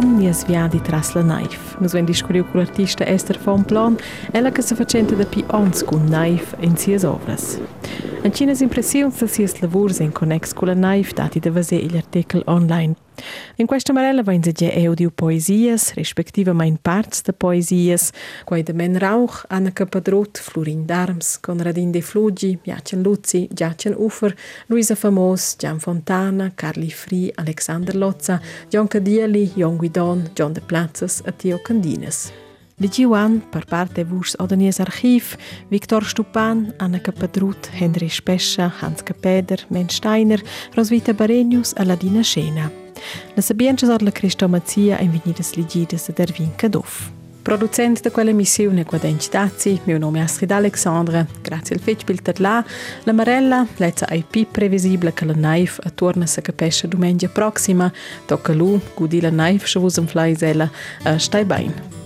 Plan 0.00 0.16
minhas 0.16 0.44
viagens 0.44 0.82
tras 0.82 1.14
la 1.14 1.22
naif. 1.22 1.76
Nos 1.78 1.92
vem 1.92 2.04
descobrir 2.04 2.42
com 2.44 2.56
o 2.56 2.60
artista 2.60 3.04
Esther 3.04 3.38
von 3.38 3.62
Plan, 3.62 3.96
ela 4.32 4.50
que 4.50 4.62
se 4.62 4.74
facenta 4.74 5.14
da 5.14 5.26
pi 5.26 5.44
ons 5.52 5.82
com 5.82 5.96
naif 5.96 6.54
em 6.62 6.74
suas 6.74 7.04
obras. 7.04 7.60
En 8.22 8.32
cinas 8.32 8.60
impressiuns 8.60 9.16
da 9.16 9.26
sies 9.26 9.62
lavurs 9.62 9.98
in 10.00 10.12
connex 10.12 10.52
con 10.52 10.68
la 10.68 10.74
naif 10.74 11.14
dati 11.14 11.40
da 11.40 11.50
vase 11.50 11.76
gli 11.76 11.96
artikel 11.96 12.42
online. 12.44 12.94
In 13.56 13.66
questa 13.66 13.94
marella 13.94 14.22
vain 14.22 14.42
se 14.42 14.52
ge 14.52 14.86
audio 14.86 15.10
poesias, 15.10 15.94
respektivament 15.94 16.78
parts 16.82 17.22
de 17.22 17.32
poesias, 17.32 18.12
quai 18.44 18.62
de 18.62 18.74
Men 18.74 18.98
Rauch, 18.98 19.44
Anna 19.48 19.70
Capadrot, 19.70 20.38
Florin 20.38 20.84
Darms, 20.84 21.38
Conradin 21.40 21.92
de 21.92 22.02
Flugi, 22.02 22.58
Jachen 22.62 23.02
Luzi, 23.02 23.48
Jachen 23.54 23.94
Ufer, 23.96 24.36
Luisa 24.66 24.94
Famos, 24.94 25.56
Gian 25.58 25.80
Fontana, 25.80 26.52
Carli 26.54 26.90
Fri, 26.90 27.32
Alexander 27.36 27.94
Lozza, 27.96 28.40
John 28.68 28.86
Cadieli, 28.86 29.50
Jon 29.56 29.78
Guidon, 29.78 30.28
John 30.34 30.52
de 30.52 30.60
Platzes 30.60 31.22
e 31.26 31.32
Tio 31.32 31.58
Candines. 31.58 32.39
Di 32.80 32.88
Giuan, 32.88 33.42
per 33.50 33.66
parte 33.66 34.04
vus 34.04 34.34
Odanies 34.38 34.78
Archiv, 34.80 35.36
Viktor 35.68 36.02
Stupan, 36.02 36.72
Anna 36.78 36.98
Capadrut, 36.98 37.68
Henry 37.78 38.08
Spescha, 38.08 38.72
Hans 38.80 39.02
Capeder, 39.02 39.66
Men 39.68 39.90
Steiner, 39.90 40.40
Roswitha 40.72 41.12
Barenius 41.12 41.74
e 41.76 41.84
Ladina 41.84 42.22
Scena. 42.22 42.72
La 43.34 43.42
sabienza 43.42 43.84
sor 43.84 44.00
la 44.00 44.10
Cristomazia 44.10 44.98
in 45.00 45.10
venidas 45.10 45.56
ligidas 45.56 46.08
ed 46.08 46.20
Ervin 46.20 46.54
Kadoff. 46.56 47.10
Producent 47.42 48.00
de 48.00 48.10
quella 48.10 48.32
missione 48.32 48.84
qua 48.84 48.96
denci 48.96 49.28
Dazzi, 49.28 49.78
mio 49.84 49.98
nome 49.98 50.20
è 50.20 50.22
Astrid 50.22 50.50
Alexandra, 50.50 51.26
grazie 51.42 51.76
al 51.76 51.82
fetch 51.82 52.04
bil 52.04 52.22
là, 52.38 52.64
la 53.02 53.12
Marella, 53.12 53.66
lezza 53.76 54.06
ai 54.08 54.24
pi 54.26 54.46
previsibile 54.50 55.12
che 55.12 55.26
la 55.26 55.34
naif 55.34 55.78
a 55.82 55.90
torna 55.90 56.24
sa 56.24 56.40
capesce 56.40 56.88
domenica 56.88 57.28
prossima, 57.28 57.92
tocca 58.24 58.54
lu, 58.54 58.80
gudi 58.94 59.20
la 59.20 59.30
naif 59.30 59.66
se 59.66 59.78
vus 59.78 59.96
un 59.96 60.06
flaisella, 60.06 60.70
a 61.02 61.18
stai 61.18 61.44
bain. 61.44 61.99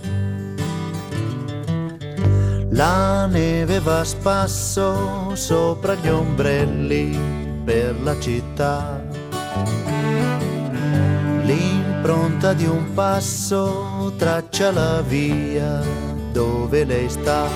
La 2.75 3.25
neve 3.25 3.79
va 3.79 4.01
a 4.01 4.03
spasso 4.03 5.33
sopra 5.33 5.95
gli 5.95 6.09
ombrelli 6.09 7.17
per 7.63 7.95
la 8.01 8.19
città. 8.19 9.01
L'impronta 11.43 12.51
di 12.51 12.65
un 12.65 12.93
passo 12.93 14.11
traccia 14.17 14.71
la 14.71 15.01
via 15.01 15.81
dove 16.33 16.83
lei 16.83 17.07
sta. 17.07 17.47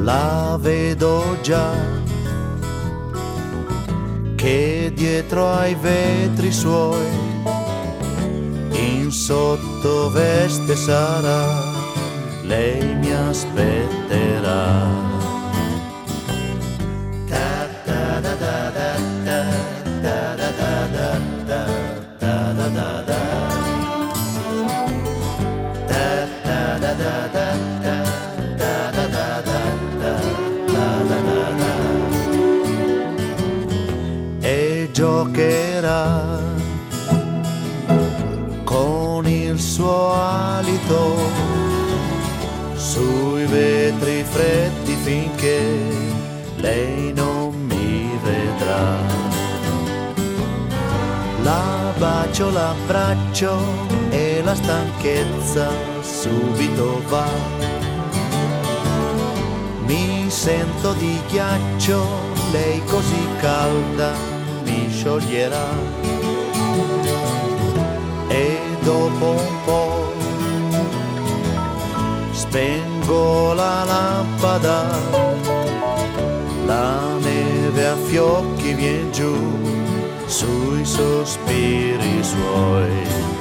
La 0.00 0.58
vedo 0.60 1.38
già 1.40 1.72
che 4.36 4.92
dietro 4.94 5.48
ai 5.48 5.74
vetri 5.74 6.52
suoi 6.52 7.06
in 8.72 9.10
sottoveste 9.10 10.76
sarà 10.76 11.67
lei 12.48 12.94
mi 12.94 13.12
aspetterà. 13.12 15.17
Freddi 44.38 44.94
finché 44.94 45.60
lei 46.58 47.12
non 47.12 47.52
mi 47.66 48.08
vedrà. 48.22 48.96
La 51.42 51.92
bacio, 51.98 52.48
l'abbraccio 52.52 53.58
e 54.10 54.40
la 54.44 54.54
stanchezza 54.54 55.68
subito 56.02 57.02
va. 57.08 57.28
Mi 59.86 60.26
sento 60.30 60.92
di 60.92 61.18
ghiaccio, 61.28 62.06
lei 62.52 62.80
così 62.84 63.26
calda 63.40 64.12
mi 64.62 64.88
scioglierà. 64.88 65.68
E 68.28 68.58
dopo 68.82 69.30
un 69.30 69.64
po' 69.64 69.98
spengo 73.08 73.54
la 73.54 73.84
lampada, 73.84 74.86
la 76.66 77.16
neve 77.18 77.86
a 77.86 77.96
fiocchi 77.96 78.74
vien 78.74 79.10
giù 79.10 79.34
sui 80.26 80.84
sospiri 80.84 82.22
suoi. 82.22 83.37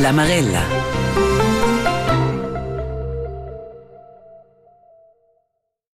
La 0.00 0.14
Maguela. 0.14 0.89